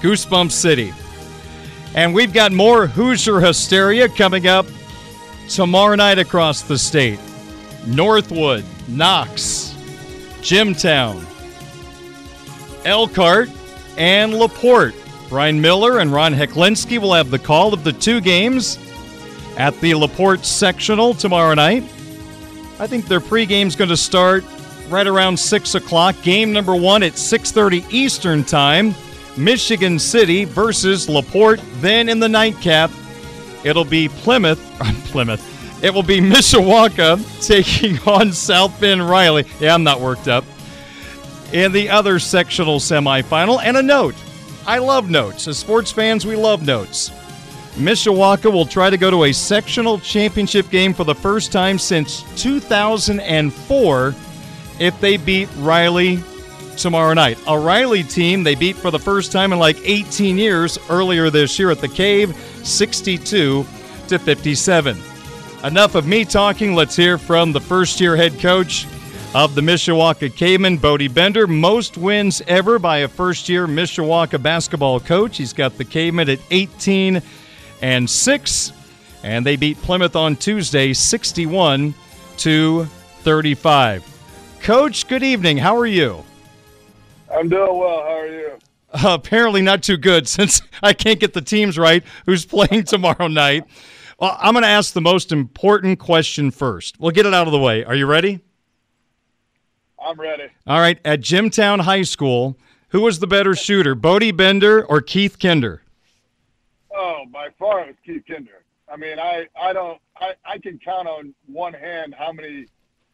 [0.00, 0.92] Goosebump City.
[1.94, 4.66] And we've got more Hoosier hysteria coming up
[5.48, 7.18] tomorrow night across the state.
[7.86, 9.74] Northwood, Knox,
[10.40, 11.24] Jimtown,
[12.84, 13.50] Elkhart,
[13.96, 14.94] and LaPorte.
[15.28, 18.78] Brian Miller and Ron Heklinski will have the call of the two games
[19.56, 21.82] at the LaPorte sectional tomorrow night.
[22.78, 24.44] I think their pregame's going to start
[24.88, 26.16] right around 6 o'clock.
[26.22, 28.94] Game number one at 6.30 Eastern Time
[29.36, 31.60] Michigan City versus LaPorte.
[31.80, 32.90] Then in the nightcap,
[33.64, 34.60] it'll be Plymouth.
[35.06, 35.50] Plymouth.
[35.82, 39.44] It will be Mishawaka taking on South Bend Riley.
[39.60, 40.44] Yeah, I'm not worked up.
[41.52, 44.14] In the other sectional semifinal, and a note.
[44.66, 45.46] I love notes.
[45.46, 47.10] As sports fans, we love notes.
[47.74, 52.22] Mishawaka will try to go to a sectional championship game for the first time since
[52.40, 54.14] 2004
[54.78, 56.22] if they beat Riley
[56.76, 57.36] tomorrow night.
[57.48, 61.58] A Riley team they beat for the first time in like 18 years earlier this
[61.58, 63.66] year at the Cave, 62
[64.08, 64.96] to 57.
[65.64, 66.74] Enough of me talking.
[66.74, 68.86] Let's hear from the first year head coach
[69.34, 71.48] of the Mishawaka Cayman, Bodie Bender.
[71.48, 75.38] Most wins ever by a first year Mishawaka basketball coach.
[75.38, 77.20] He's got the Cayman at 18
[77.82, 78.72] and 6,
[79.22, 81.94] and they beat Plymouth on Tuesday 61
[82.38, 84.04] to 35.
[84.60, 85.56] Coach, good evening.
[85.56, 86.24] How are you?
[87.30, 88.02] I'm doing well.
[88.02, 88.52] How are you?
[88.92, 93.26] Uh, apparently not too good since I can't get the teams right who's playing tomorrow
[93.26, 93.64] night.
[94.18, 97.00] Well, I'm going to ask the most important question first.
[97.00, 97.84] We'll get it out of the way.
[97.84, 98.40] Are you ready?
[99.98, 100.44] I'm ready.
[100.66, 100.98] All right.
[101.04, 102.56] At Jimtown High School,
[102.88, 105.82] who was the better shooter, Bodie Bender or Keith Kinder?
[107.32, 108.64] By far it was Keith Kinder.
[108.92, 112.66] I mean, I, I don't I, I can count on one hand how many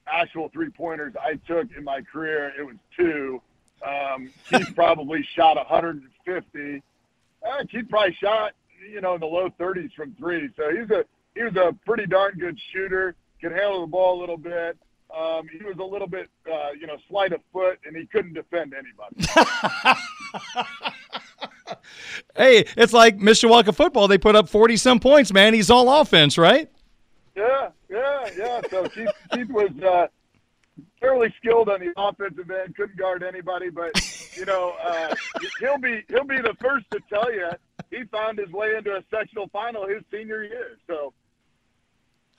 [0.06, 2.52] actual three pointers I took in my career.
[2.58, 3.40] It was two.
[3.86, 6.82] Um, Keith probably shot 150.
[7.42, 8.52] Uh, Keith probably shot
[8.90, 10.50] you know in the low 30s from three.
[10.56, 11.04] So he's a
[11.34, 13.14] he was a pretty darn good shooter.
[13.40, 14.76] Could handle the ball a little bit.
[15.16, 18.34] Um, he was a little bit, uh, you know, slight of foot, and he couldn't
[18.34, 19.26] defend anybody.
[22.36, 24.08] hey, it's like Mishawaka football.
[24.08, 25.54] They put up 40 some points, man.
[25.54, 26.70] He's all offense, right?
[27.36, 28.60] Yeah, yeah, yeah.
[28.70, 30.08] So Keith, Keith was uh,
[31.00, 33.90] fairly skilled on the offensive end, couldn't guard anybody, but
[34.36, 35.14] you know, uh,
[35.58, 37.50] he'll be he'll be the first to tell you
[37.90, 40.76] he found his way into a sectional final his senior year.
[40.86, 41.12] So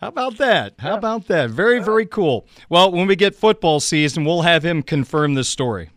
[0.02, 0.74] how about that?
[0.80, 1.52] How about that?
[1.52, 2.48] Very, very cool.
[2.70, 5.92] Well, when we get football season, we'll have him confirm this story.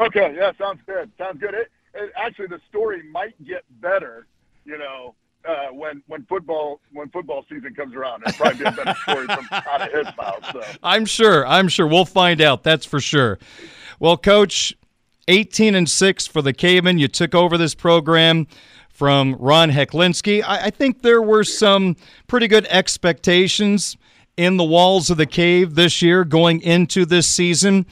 [0.00, 1.10] Okay, yeah, sounds good.
[1.16, 1.54] Sounds good.
[1.54, 1.70] It,
[2.16, 4.26] actually, the story might get better,
[4.64, 5.14] you know,
[5.46, 8.22] uh, when when football when football season comes around.
[8.26, 10.44] It'll probably be a better story from out of his mouth.
[10.52, 10.62] So.
[10.82, 11.46] I'm sure.
[11.46, 11.86] I'm sure.
[11.86, 12.62] We'll find out.
[12.62, 13.38] That's for sure.
[13.98, 14.74] Well, Coach,
[15.28, 16.98] 18 and six for the Cavemen.
[16.98, 18.46] You took over this program
[18.88, 20.42] from Ron Heklinski.
[20.42, 23.96] I, I think there were some pretty good expectations
[24.36, 27.86] in the walls of the cave this year going into this season.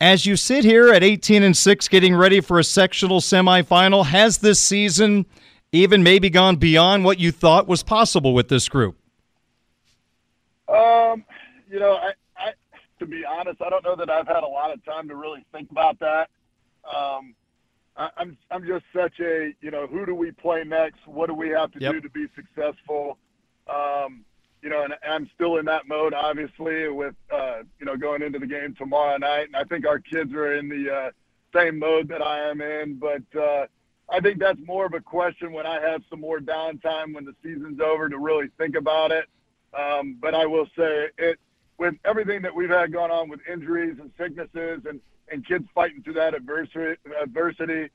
[0.00, 4.38] As you sit here at 18 and 6 getting ready for a sectional semifinal, has
[4.38, 5.26] this season
[5.72, 8.96] even maybe gone beyond what you thought was possible with this group?
[10.68, 11.24] Um,
[11.70, 12.52] you know, I, I
[12.98, 15.44] to be honest, I don't know that I've had a lot of time to really
[15.52, 16.30] think about that.
[16.84, 17.34] Um,
[17.96, 21.06] I, I'm I'm just such a you know who do we play next?
[21.06, 21.92] What do we have to Yep.
[21.92, 23.18] do to be successful?
[23.68, 24.24] Um,
[24.70, 28.38] you know, and I'm still in that mode, obviously, with uh, you know going into
[28.38, 31.10] the game tomorrow night, and I think our kids are in the uh,
[31.52, 33.00] same mode that I am in.
[33.00, 33.66] But uh,
[34.08, 37.34] I think that's more of a question when I have some more downtime when the
[37.42, 39.24] season's over to really think about it.
[39.76, 41.40] Um, but I will say it
[41.78, 45.00] with everything that we've had going on with injuries and sicknesses and,
[45.32, 47.88] and kids fighting through that adversity, adversity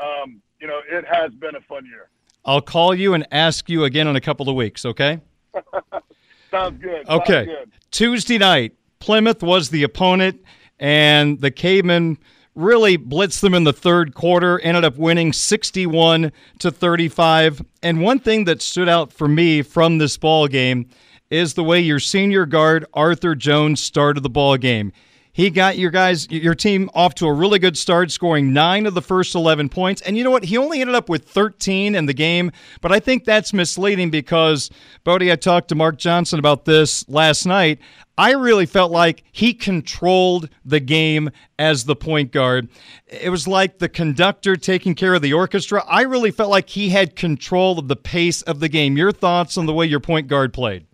[0.00, 2.08] um, you know, it has been a fun year.
[2.44, 5.20] I'll call you and ask you again in a couple of weeks, okay?
[6.52, 7.08] Sounds good.
[7.08, 7.46] Okay.
[7.46, 7.70] Sounds good.
[7.90, 10.40] Tuesday night, Plymouth was the opponent,
[10.78, 12.18] and the Cavemen
[12.54, 17.62] really blitzed them in the third quarter, ended up winning 61 to 35.
[17.82, 20.88] And one thing that stood out for me from this ball game
[21.30, 24.92] is the way your senior guard Arthur Jones started the ball game.
[25.34, 28.92] He got your guys, your team off to a really good start, scoring nine of
[28.92, 30.02] the first 11 points.
[30.02, 30.44] And you know what?
[30.44, 32.52] He only ended up with 13 in the game,
[32.82, 34.68] but I think that's misleading because,
[35.04, 37.78] Bodie, I talked to Mark Johnson about this last night.
[38.18, 42.68] I really felt like he controlled the game as the point guard.
[43.06, 45.82] It was like the conductor taking care of the orchestra.
[45.88, 48.98] I really felt like he had control of the pace of the game.
[48.98, 50.86] Your thoughts on the way your point guard played?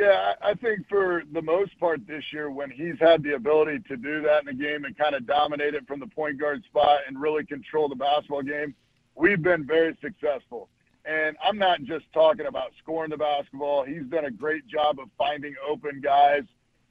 [0.00, 3.98] Yeah, I think for the most part this year, when he's had the ability to
[3.98, 7.00] do that in the game and kind of dominate it from the point guard spot
[7.06, 8.74] and really control the basketball game,
[9.14, 10.70] we've been very successful.
[11.04, 13.84] And I'm not just talking about scoring the basketball.
[13.84, 16.44] He's done a great job of finding open guys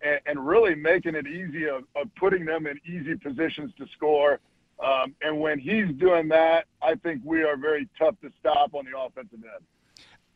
[0.03, 4.39] and, and really making it easy of, of putting them in easy positions to score.
[4.85, 8.85] Um, and when he's doing that, I think we are very tough to stop on
[8.85, 9.65] the offensive end.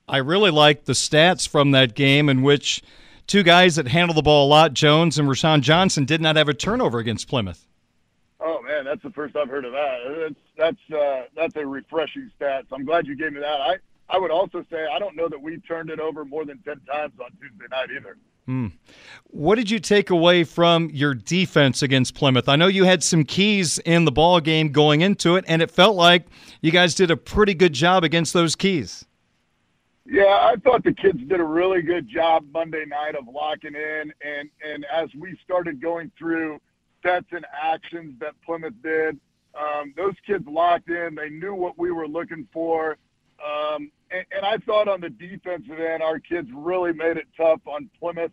[0.08, 2.82] I really like the stats from that game in which
[3.28, 6.50] two guys that handled the ball a lot, Jones and Rashawn Johnson, did not have
[6.50, 7.68] a turnover against Plymouth.
[8.40, 10.36] Oh man, that's the first I've heard of that.
[10.58, 12.66] That's that's uh, that's a refreshing stat.
[12.70, 13.62] So I'm glad you gave me that.
[13.62, 13.76] I
[14.10, 16.82] I would also say I don't know that we turned it over more than ten
[16.82, 18.18] times on Tuesday night either.
[18.46, 18.68] Hmm.
[19.28, 22.50] What did you take away from your defense against Plymouth?
[22.50, 25.72] I know you had some keys in the ball game going into it, and it
[25.72, 26.28] felt like
[26.62, 29.06] you guys did a pretty good job against those keys.
[30.06, 34.14] Yeah, I thought the kids did a really good job Monday night of locking in,
[34.22, 36.60] and and as we started going through
[37.02, 39.18] sets and actions that Plymouth did,
[39.58, 41.16] um, those kids locked in.
[41.16, 42.98] They knew what we were looking for,
[43.44, 47.62] um, and, and I thought on the defensive end, our kids really made it tough
[47.66, 48.32] on Plymouth.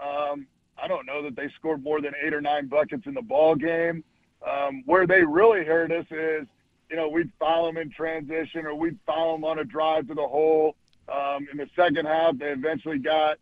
[0.00, 0.46] Um,
[0.80, 3.54] I don't know that they scored more than eight or nine buckets in the ball
[3.56, 4.04] game.
[4.48, 6.46] Um, where they really hurt us is,
[6.88, 10.14] you know, we'd foul them in transition or we'd foul them on a drive to
[10.14, 10.76] the hole.
[11.10, 13.38] Um, in the second half, they eventually got,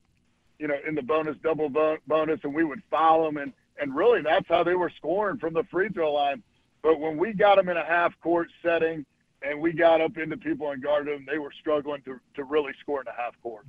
[0.59, 3.95] you know, in the bonus double bo- bonus, and we would foul them, and and
[3.95, 6.43] really that's how they were scoring from the free throw line.
[6.83, 9.05] But when we got them in a half court setting,
[9.43, 12.73] and we got up into people and guarded them, they were struggling to to really
[12.81, 13.66] score in a half court.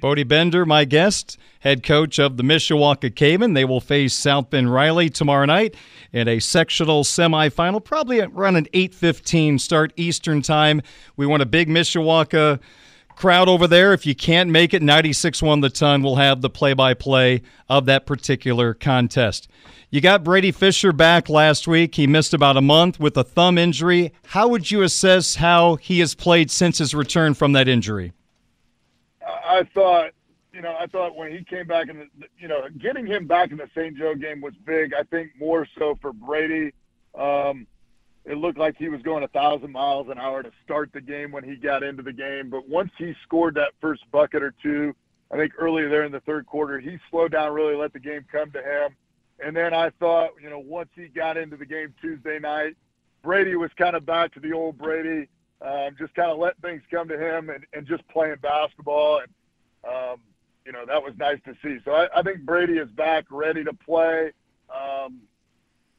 [0.00, 3.54] Bodie Bender, my guest, head coach of the Mishawaka Cavemen.
[3.54, 5.74] They will face South Bend Riley tomorrow night
[6.12, 10.82] in a sectional semifinal, probably around an 8:15 start Eastern time.
[11.16, 12.60] We want a big Mishawaka
[13.18, 13.92] crowd over there.
[13.92, 18.74] If you can't make it, 96.1 The Ton will have the play-by-play of that particular
[18.74, 19.48] contest.
[19.90, 21.96] You got Brady Fisher back last week.
[21.96, 24.12] He missed about a month with a thumb injury.
[24.26, 28.12] How would you assess how he has played since his return from that injury?
[29.26, 30.12] I thought,
[30.52, 32.08] you know, I thought when he came back and
[32.38, 33.96] you know, getting him back in the St.
[33.96, 34.92] Joe game was big.
[34.94, 36.72] I think more so for Brady.
[37.18, 37.66] Um,
[38.28, 41.32] it looked like he was going a thousand miles an hour to start the game
[41.32, 42.50] when he got into the game.
[42.50, 44.94] But once he scored that first bucket or two,
[45.32, 48.26] I think earlier there in the third quarter, he slowed down, really let the game
[48.30, 48.94] come to him.
[49.42, 52.76] And then I thought, you know, once he got into the game Tuesday night,
[53.22, 55.28] Brady was kind of back to the old Brady,
[55.62, 59.20] um, just kind of let things come to him and, and just playing basketball.
[59.20, 60.20] And, um,
[60.66, 61.78] you know, that was nice to see.
[61.84, 64.32] So I, I think Brady is back, ready to play.
[64.68, 65.22] Um,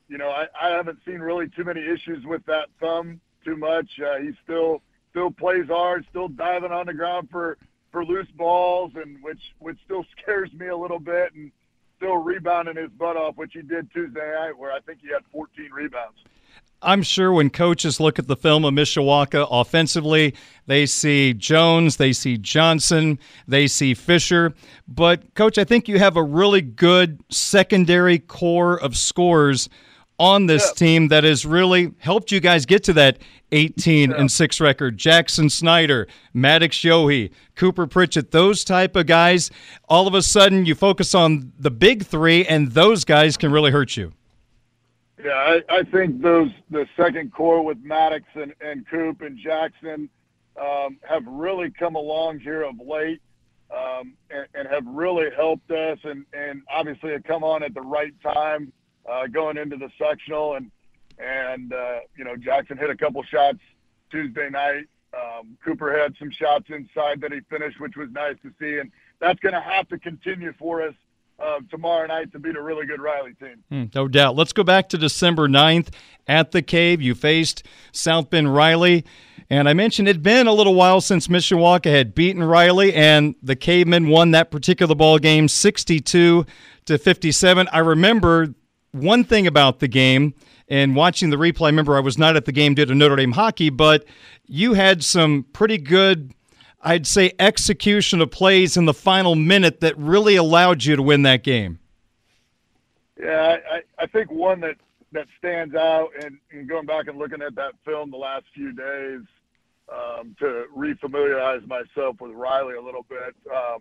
[0.10, 3.88] you know, I, I haven't seen really too many issues with that thumb too much.
[4.00, 4.82] Uh, he still
[5.12, 7.58] still plays hard, still diving on the ground for
[7.92, 11.52] for loose balls, and which which still scares me a little bit, and
[11.98, 15.24] still rebounding his butt off, which he did Tuesday night, where I think he had
[15.32, 16.18] 14 rebounds.
[16.82, 20.34] I'm sure when coaches look at the film of Mishawaka offensively,
[20.66, 24.54] they see Jones, they see Johnson, they see Fisher.
[24.88, 29.68] But, coach, I think you have a really good secondary core of scores
[30.20, 30.74] on this yeah.
[30.74, 33.18] team that has really helped you guys get to that
[33.52, 34.18] 18 yeah.
[34.18, 34.98] and 6 record.
[34.98, 39.50] Jackson Snyder, Maddox Yohe, Cooper Pritchett, those type of guys.
[39.88, 43.72] All of a sudden, you focus on the big three, and those guys can really
[43.72, 44.14] hurt you.
[45.24, 50.10] Yeah, I, I think those the second core with Maddox and, and Coop and Jackson
[50.60, 53.22] um, have really come along here of late
[53.70, 57.82] um, and, and have really helped us, and, and obviously have come on at the
[57.82, 58.72] right time
[59.10, 60.72] uh, going into the sectional, and
[61.18, 63.60] and uh, you know Jackson hit a couple shots
[64.12, 64.86] Tuesday night.
[65.14, 68.92] Um, Cooper had some shots inside that he finished, which was nice to see, and
[69.20, 70.94] that's going to have to continue for us
[71.40, 73.64] uh, tomorrow night to beat a really good Riley team.
[73.72, 74.36] Mm, no doubt.
[74.36, 75.90] Let's go back to December 9th
[76.28, 77.02] at the Cave.
[77.02, 79.06] You faced South Bend Riley.
[79.50, 83.56] And I mentioned it'd been a little while since Mishawaka had beaten Riley, and the
[83.56, 86.46] Cavemen won that particular ball game 62
[86.86, 87.68] to 57.
[87.72, 88.54] I remember
[88.92, 90.34] one thing about the game
[90.68, 93.32] and watching the replay, remember I was not at the game due to Notre Dame
[93.32, 94.06] hockey, but
[94.46, 96.34] you had some pretty good,
[96.82, 101.24] I'd say, execution of plays in the final minute that really allowed you to win
[101.24, 101.80] that game.
[103.20, 104.76] Yeah, I, I think one that,
[105.12, 108.72] that stands out, and, and going back and looking at that film the last few
[108.72, 109.22] days
[109.92, 113.80] um, to refamiliarize myself with Riley a little bit, um,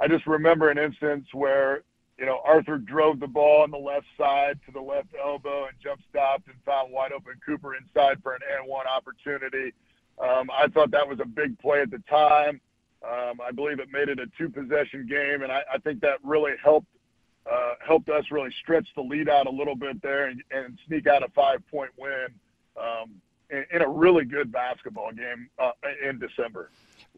[0.00, 1.82] I just remember an instance where
[2.20, 5.72] you know, Arthur drove the ball on the left side to the left elbow and
[5.82, 9.72] jump stopped and found wide open Cooper inside for an and one opportunity.
[10.18, 12.60] Um, I thought that was a big play at the time.
[13.02, 16.18] Um, I believe it made it a two possession game, and I, I think that
[16.22, 16.88] really helped
[17.50, 21.06] uh, helped us really stretch the lead out a little bit there and, and sneak
[21.06, 22.26] out a five point win
[22.78, 23.12] um,
[23.48, 25.70] in, in, a really good basketball game uh,
[26.06, 26.70] in December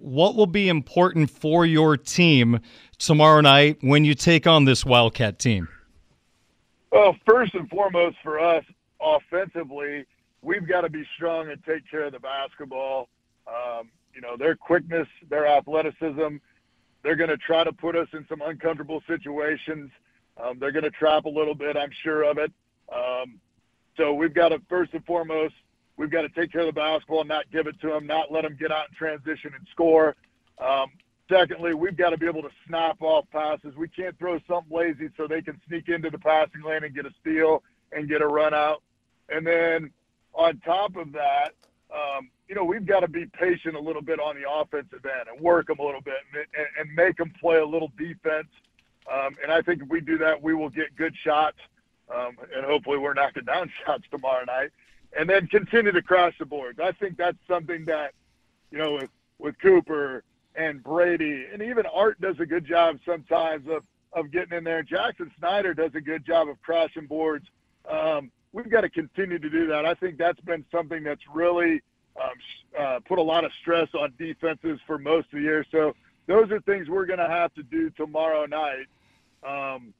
[0.02, 2.58] what will be important for your team
[3.06, 5.68] tomorrow night when you take on this Wildcat team?
[6.90, 8.64] Well, first and foremost for us,
[9.00, 10.04] offensively,
[10.42, 13.08] we've got to be strong and take care of the basketball.
[13.46, 16.36] Um, you know, their quickness, their athleticism,
[17.02, 19.90] they're going to try to put us in some uncomfortable situations.
[20.42, 22.52] Um, they're going to trap a little bit, I'm sure of it.
[22.94, 23.40] Um,
[23.96, 25.54] So we've got to first and foremost,
[25.96, 28.32] we've got to take care of the basketball, and not give it to them, not
[28.32, 30.14] let them get out and transition and score.
[30.58, 30.90] Um,
[31.32, 33.74] secondly, we've got to be able to snap off passes.
[33.76, 37.06] We can't throw something lazy so they can sneak into the passing lane and get
[37.06, 38.82] a steal and get a run out.
[39.28, 39.90] And then
[40.34, 41.50] on top of that,
[41.92, 45.28] um, you know, we've got to be patient a little bit on the offensive end
[45.32, 48.48] and work them a little bit and, and, and make them play a little defense.
[49.12, 51.58] Um, and I think if we do that, we will get good shots.
[52.14, 54.70] Um, and hopefully we're knocking down shots tomorrow night.
[55.18, 56.78] And then continue to crash the boards.
[56.80, 58.12] I think that's something that,
[58.70, 60.24] you know, with, with Cooper
[60.62, 63.82] and Brady and even Art does a good job sometimes of,
[64.12, 64.82] of getting in there.
[64.82, 67.46] Jackson Snyder does a good job of crashing boards.
[67.90, 69.84] Um, we've got to continue to do that.
[69.84, 71.82] I think that's been something that's really
[72.22, 72.30] um,
[72.78, 75.66] uh, put a lot of stress on defenses for most of the year.
[75.70, 75.94] So
[76.26, 78.86] those are things we're going to have to do tomorrow night.
[79.42, 79.92] Um,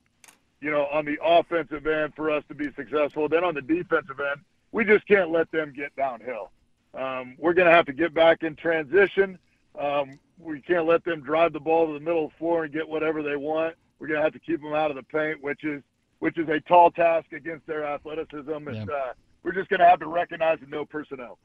[0.61, 3.29] you know, on the offensive end for us to be successful.
[3.29, 6.53] Then on the defensive end, we just can't let them get downhill.
[6.95, 9.41] Um, we're going to have to get back in transition.
[9.77, 12.73] Um, we can't let them drive the ball to the middle of the floor and
[12.73, 13.75] get whatever they want.
[13.99, 15.83] We're going to have to keep them out of the paint, which is
[16.19, 18.51] which is a tall task against their athleticism.
[18.53, 18.83] And Yeah.
[18.85, 19.13] uh,
[19.43, 21.39] we're just going to have to recognize and know personnel.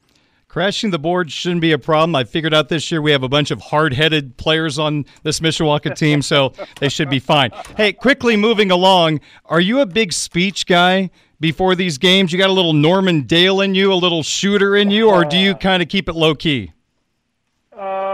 [0.46, 2.14] Crashing the board shouldn't be a problem.
[2.14, 5.94] I figured out this year we have a bunch of hard-headed players on this Mishawaka
[5.96, 7.50] team, so they should be fine.
[7.76, 11.10] Hey, quickly moving along, are you a big speech guy
[11.40, 12.32] before these games?
[12.32, 15.36] You got a little Norman Dale in you, a little shooter in you, or do
[15.36, 16.72] you kind of keep it low key?
[17.76, 18.07] No, I'll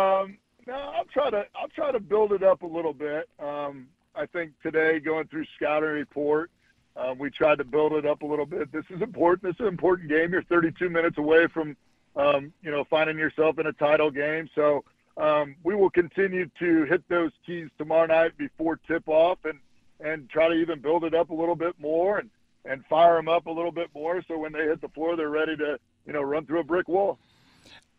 [1.15, 3.29] try to I'll try to build it up a little bit.
[3.39, 6.51] Um, I think today going through scouting report,
[6.97, 8.71] uh, we tried to build it up a little bit.
[8.73, 9.43] This is important.
[9.45, 10.33] This is an important game.
[10.33, 11.77] You're 32 minutes away from
[12.17, 14.51] um, you know finding yourself in a title game.
[14.55, 14.85] So
[15.17, 19.59] um, we will continue to hit those keys tomorrow night before tip off and
[20.01, 22.31] and try to even build it up a little bit more and
[22.67, 25.31] and fire them up a little bit more so when they hit the floor they're
[25.31, 27.19] ready to you know run through a brick wall.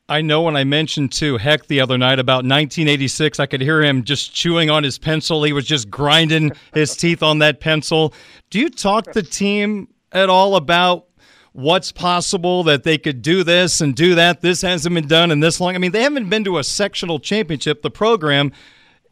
[0.07, 3.82] I know when I mentioned to Heck the other night about 1986, I could hear
[3.82, 5.44] him just chewing on his pencil.
[5.44, 8.14] He was just grinding his teeth on that pencil.
[8.52, 11.07] Do you talk the team at all about
[11.53, 14.41] what's possible that they could do this and do that?
[14.41, 15.73] This hasn't been done in this long.
[15.73, 18.52] I mean, they haven't been to a sectional championship, the program,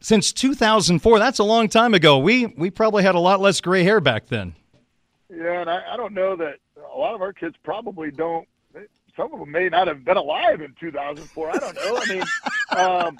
[0.00, 1.18] since 2004.
[1.18, 2.18] That's a long time ago.
[2.18, 4.54] We we probably had a lot less gray hair back then.
[5.28, 6.58] Yeah, and I, I don't know that
[6.94, 8.46] a lot of our kids probably don't.
[9.16, 11.50] Some of them may not have been alive in 2004.
[11.50, 11.98] I don't know.
[12.00, 12.22] I mean,
[12.78, 13.18] um,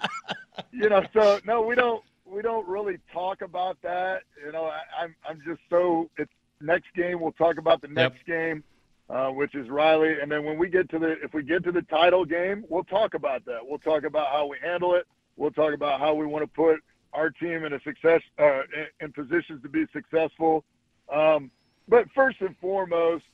[0.73, 2.03] you know, so no, we don't.
[2.27, 4.23] We don't really talk about that.
[4.45, 6.11] You know, I, I'm I'm just so.
[6.17, 7.21] It's next game.
[7.21, 8.65] We'll talk about the next game,
[9.09, 11.73] uh, which is Riley, and then when we get to the if we get to
[11.73, 13.59] the title game, we'll talk about that.
[13.63, 15.07] We'll talk about how we handle it.
[15.37, 16.81] We'll talk about how we want to put
[17.13, 20.65] our team in a success uh, in, in positions to be successful.
[21.13, 21.51] Um,
[21.89, 23.25] but first and foremost,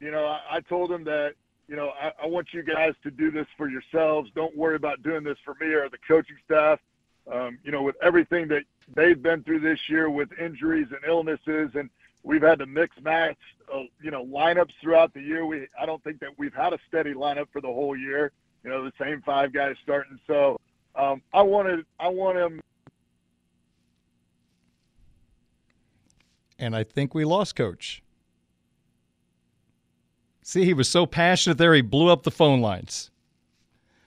[0.00, 1.34] you know, I, I told him that,
[1.68, 4.30] you know, I, I want you guys to do this for yourselves.
[4.34, 6.78] Don't worry about doing this for me or the coaching staff.
[7.30, 8.62] Um, you know, with everything that
[8.94, 11.90] they've been through this year with injuries and illnesses, and
[12.22, 13.36] we've had to mix match,
[13.74, 15.44] uh, you know, lineups throughout the year.
[15.44, 18.30] We, I don't think that we've had a steady lineup for the whole year.
[18.62, 20.20] You know, the same five guys starting.
[20.28, 20.60] So
[20.94, 22.60] um, I wanted, I want him
[26.58, 28.02] And I think we lost coach.
[30.48, 33.10] See, he was so passionate there, he blew up the phone lines.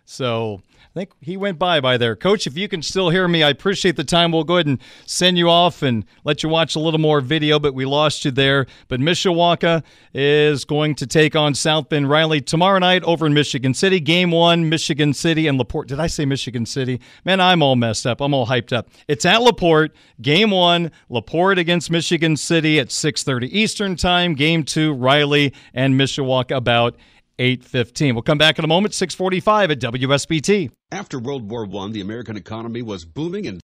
[0.09, 2.15] So I think he went bye bye there.
[2.15, 4.31] Coach, if you can still hear me, I appreciate the time.
[4.31, 7.59] We'll go ahead and send you off and let you watch a little more video,
[7.59, 8.65] but we lost you there.
[8.87, 13.75] But Mishawaka is going to take on South Bend Riley tomorrow night over in Michigan
[13.75, 13.99] City.
[13.99, 15.89] Game one, Michigan City and LaPorte.
[15.89, 16.99] Did I say Michigan City?
[17.23, 18.19] Man, I'm all messed up.
[18.19, 18.89] I'm all hyped up.
[19.07, 19.91] It's at LaPorte.
[20.23, 24.33] Game one, LaPorte against Michigan City at 6.30 Eastern Time.
[24.33, 26.97] Game two, Riley and Mishawaka about
[27.39, 28.13] 8.15.
[28.13, 30.71] We'll come back in a moment, 645 at WSBT.
[30.91, 33.61] After World War I, the American economy was booming and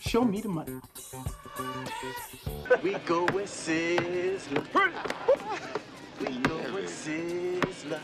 [0.00, 0.72] Show me the money.
[2.82, 4.64] We go with Sizzler.
[6.18, 8.00] We go with Sizzler.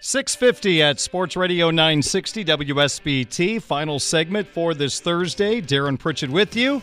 [0.00, 3.62] 650 at Sports Radio 960 WSBT.
[3.62, 5.60] Final segment for this Thursday.
[5.60, 6.82] Darren Pritchett with you.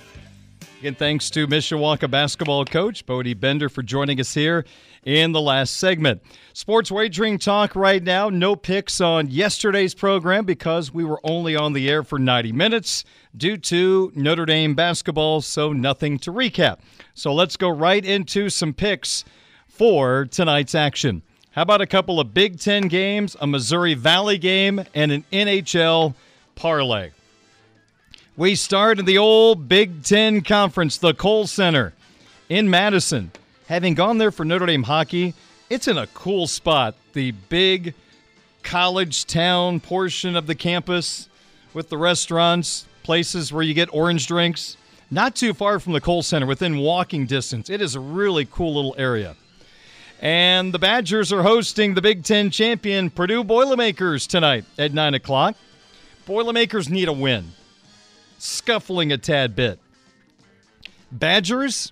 [0.79, 4.65] Again, thanks to Mishawaka basketball coach Bodie Bender for joining us here
[5.03, 6.21] in the last segment.
[6.53, 8.29] Sports wagering talk right now.
[8.29, 13.03] No picks on yesterday's program because we were only on the air for 90 minutes
[13.35, 16.79] due to Notre Dame basketball, so nothing to recap.
[17.15, 19.23] So let's go right into some picks
[19.67, 21.23] for tonight's action.
[21.51, 26.13] How about a couple of Big Ten games, a Missouri Valley game, and an NHL
[26.55, 27.11] parlay?
[28.37, 31.93] We start in the old Big Ten Conference, the Kohl Center
[32.49, 33.31] in Madison.
[33.67, 35.33] Having gone there for Notre Dame hockey,
[35.69, 36.95] it's in a cool spot.
[37.13, 37.93] The big
[38.61, 41.29] college town portion of the campus
[41.73, 44.75] with the restaurants, places where you get orange drinks.
[45.09, 47.69] Not too far from the Kohl Center, within walking distance.
[47.69, 49.37] It is a really cool little area.
[50.19, 55.55] And the Badgers are hosting the Big Ten champion Purdue Boilermakers tonight at 9 o'clock.
[56.25, 57.53] Boilermakers need a win,
[58.37, 59.79] scuffling a tad bit.
[61.11, 61.91] Badgers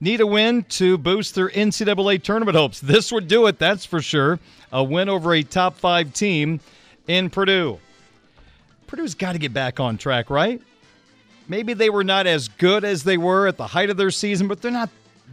[0.00, 2.80] need a win to boost their NCAA tournament hopes.
[2.80, 4.40] This would do it, that's for sure.
[4.72, 6.60] A win over a top five team
[7.06, 7.78] in Purdue.
[8.86, 10.60] Purdue's got to get back on track, right?
[11.48, 14.48] Maybe they were not as good as they were at the height of their season,
[14.48, 14.90] but they're not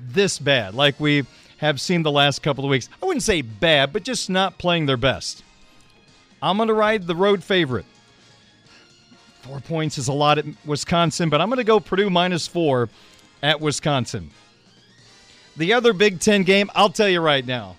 [0.07, 1.25] this bad like we
[1.57, 2.89] have seen the last couple of weeks.
[3.01, 5.43] I wouldn't say bad, but just not playing their best.
[6.41, 7.85] I'm going to ride the road favorite.
[9.41, 12.89] Four points is a lot at Wisconsin, but I'm going to go Purdue minus four
[13.41, 14.31] at Wisconsin.
[15.57, 17.75] The other Big Ten game, I'll tell you right now.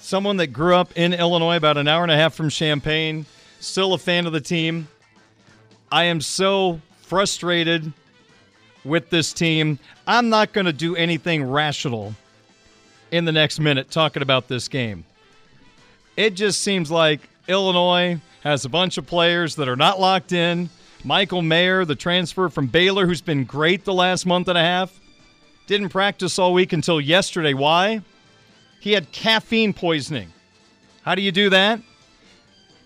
[0.00, 3.26] Someone that grew up in Illinois, about an hour and a half from Champaign,
[3.60, 4.88] still a fan of the team.
[5.90, 7.92] I am so frustrated
[8.84, 9.78] with this team.
[10.06, 12.14] I'm not going to do anything rational
[13.10, 15.04] in the next minute talking about this game.
[16.16, 20.70] It just seems like Illinois has a bunch of players that are not locked in.
[21.04, 24.98] Michael Mayer, the transfer from Baylor, who's been great the last month and a half,
[25.66, 27.54] didn't practice all week until yesterday.
[27.54, 28.02] Why?
[28.80, 30.32] He had caffeine poisoning.
[31.02, 31.80] How do you do that?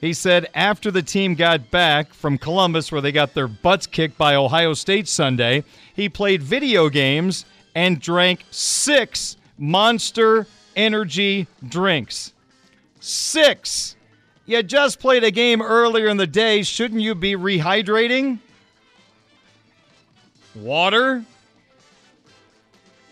[0.00, 4.18] He said after the team got back from Columbus, where they got their butts kicked
[4.18, 5.62] by Ohio State Sunday,
[5.94, 12.32] he played video games and drank six monster energy drinks.
[13.00, 13.96] Six.
[14.44, 16.62] You just played a game earlier in the day.
[16.62, 18.39] Shouldn't you be rehydrating?
[20.55, 21.24] Water?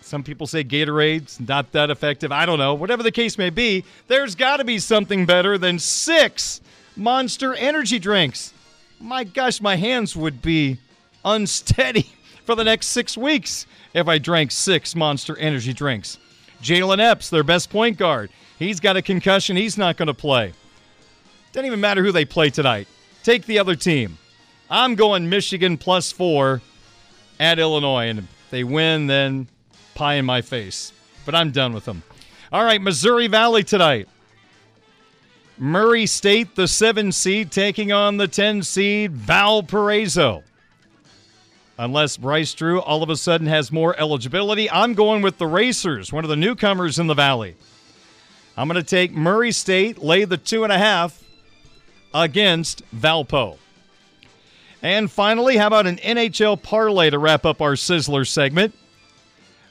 [0.01, 2.33] Some people say Gatorade's not that effective.
[2.33, 2.75] I don't know.
[2.75, 6.61] Whatever the case may be, there's got to be something better than six
[6.97, 8.53] monster energy drinks.
[8.99, 10.79] My gosh, my hands would be
[11.25, 12.13] unsteady
[12.45, 16.19] for the next six weeks if I drank six monster energy drinks.
[16.61, 19.57] Jalen Epps, their best point guard, he's got a concussion.
[19.57, 20.55] He's not going to play.
[21.53, 22.87] Doesn't even matter who they play tonight.
[23.23, 24.19] Take the other team.
[24.71, 26.63] I'm going Michigan plus four
[27.41, 28.09] at Illinois.
[28.09, 29.49] And if they win, then
[29.95, 30.93] pie in my face.
[31.27, 32.03] But I'm done with them.
[32.53, 34.09] All right, Missouri Valley tonight.
[35.59, 40.43] Murray State, the seven seed, taking on the 10 seed Valparaiso.
[41.77, 46.13] Unless Bryce Drew all of a sudden has more eligibility, I'm going with the Racers,
[46.13, 47.57] one of the newcomers in the Valley.
[48.57, 51.23] I'm going to take Murray State, lay the two and a half
[52.15, 53.59] against Valpo.
[54.83, 58.75] And finally, how about an NHL parlay to wrap up our Sizzler segment?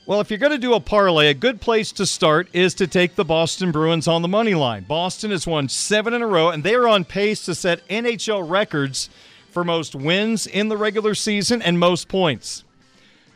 [0.05, 2.87] Well, if you're going to do a parlay, a good place to start is to
[2.87, 4.83] take the Boston Bruins on the money line.
[4.83, 8.49] Boston has won seven in a row, and they are on pace to set NHL
[8.49, 9.09] records
[9.51, 12.63] for most wins in the regular season and most points.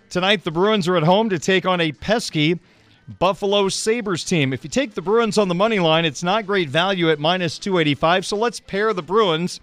[0.09, 2.59] Tonight, the Bruins are at home to take on a pesky
[3.07, 4.53] Buffalo Sabres team.
[4.53, 7.59] If you take the Bruins on the money line, it's not great value at minus
[7.59, 9.59] 285, so let's pair the Bruins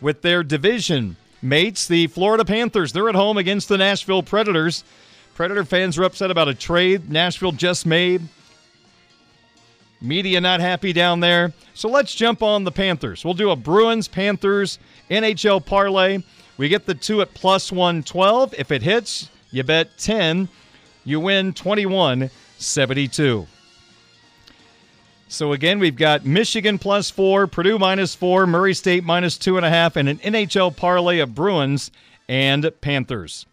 [0.00, 2.92] with their division mates, the Florida Panthers.
[2.92, 4.84] They're at home against the Nashville Predators.
[5.34, 8.22] Predator fans are upset about a trade Nashville just made.
[10.02, 11.52] Media not happy down there.
[11.74, 13.24] So let's jump on the Panthers.
[13.24, 14.78] We'll do a Bruins Panthers
[15.10, 16.22] NHL parlay.
[16.56, 18.54] We get the two at plus 112.
[18.56, 20.48] If it hits, you bet 10.
[21.04, 23.46] You win 21 72.
[25.28, 29.64] So again, we've got Michigan plus four, Purdue minus four, Murray State minus two and
[29.64, 31.90] a half, and an NHL parlay of Bruins
[32.28, 33.46] and Panthers.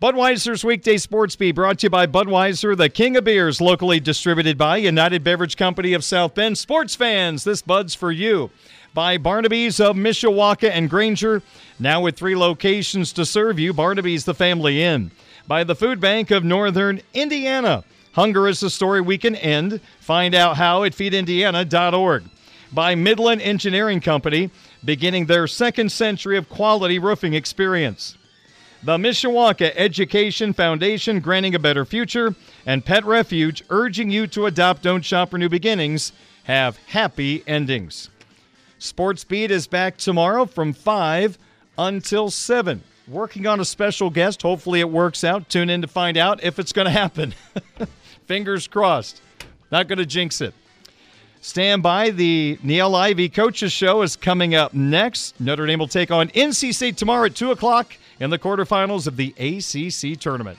[0.00, 4.58] Budweiser's weekday sports beat brought to you by Budweiser, the king of beers, locally distributed
[4.58, 6.58] by United Beverage Company of South Bend.
[6.58, 8.50] Sports fans, this Bud's for you.
[8.92, 11.42] By Barnaby's of Mishawaka and Granger,
[11.78, 13.72] now with three locations to serve you.
[13.72, 15.10] Barnaby's the family inn.
[15.46, 17.84] By the Food Bank of Northern Indiana.
[18.16, 19.78] Hunger is the story we can end.
[20.00, 22.24] Find out how at feedindiana.org.
[22.72, 24.50] By Midland Engineering Company,
[24.82, 28.16] beginning their second century of quality roofing experience.
[28.82, 32.34] The Mishawaka Education Foundation granting a better future,
[32.64, 36.12] and Pet Refuge urging you to adopt Don't Shop for New Beginnings.
[36.44, 38.08] Have happy endings.
[38.78, 41.36] Sports Beat is back tomorrow from 5
[41.76, 42.82] until 7.
[43.08, 44.40] Working on a special guest.
[44.40, 45.50] Hopefully it works out.
[45.50, 47.34] Tune in to find out if it's going to happen.
[48.26, 49.20] Fingers crossed.
[49.70, 50.52] Not going to jinx it.
[51.40, 52.10] Stand by.
[52.10, 55.40] The Niele Ivey Coaches Show is coming up next.
[55.40, 59.16] Notre Dame will take on NC State tomorrow at 2 o'clock in the quarterfinals of
[59.16, 60.58] the ACC tournament.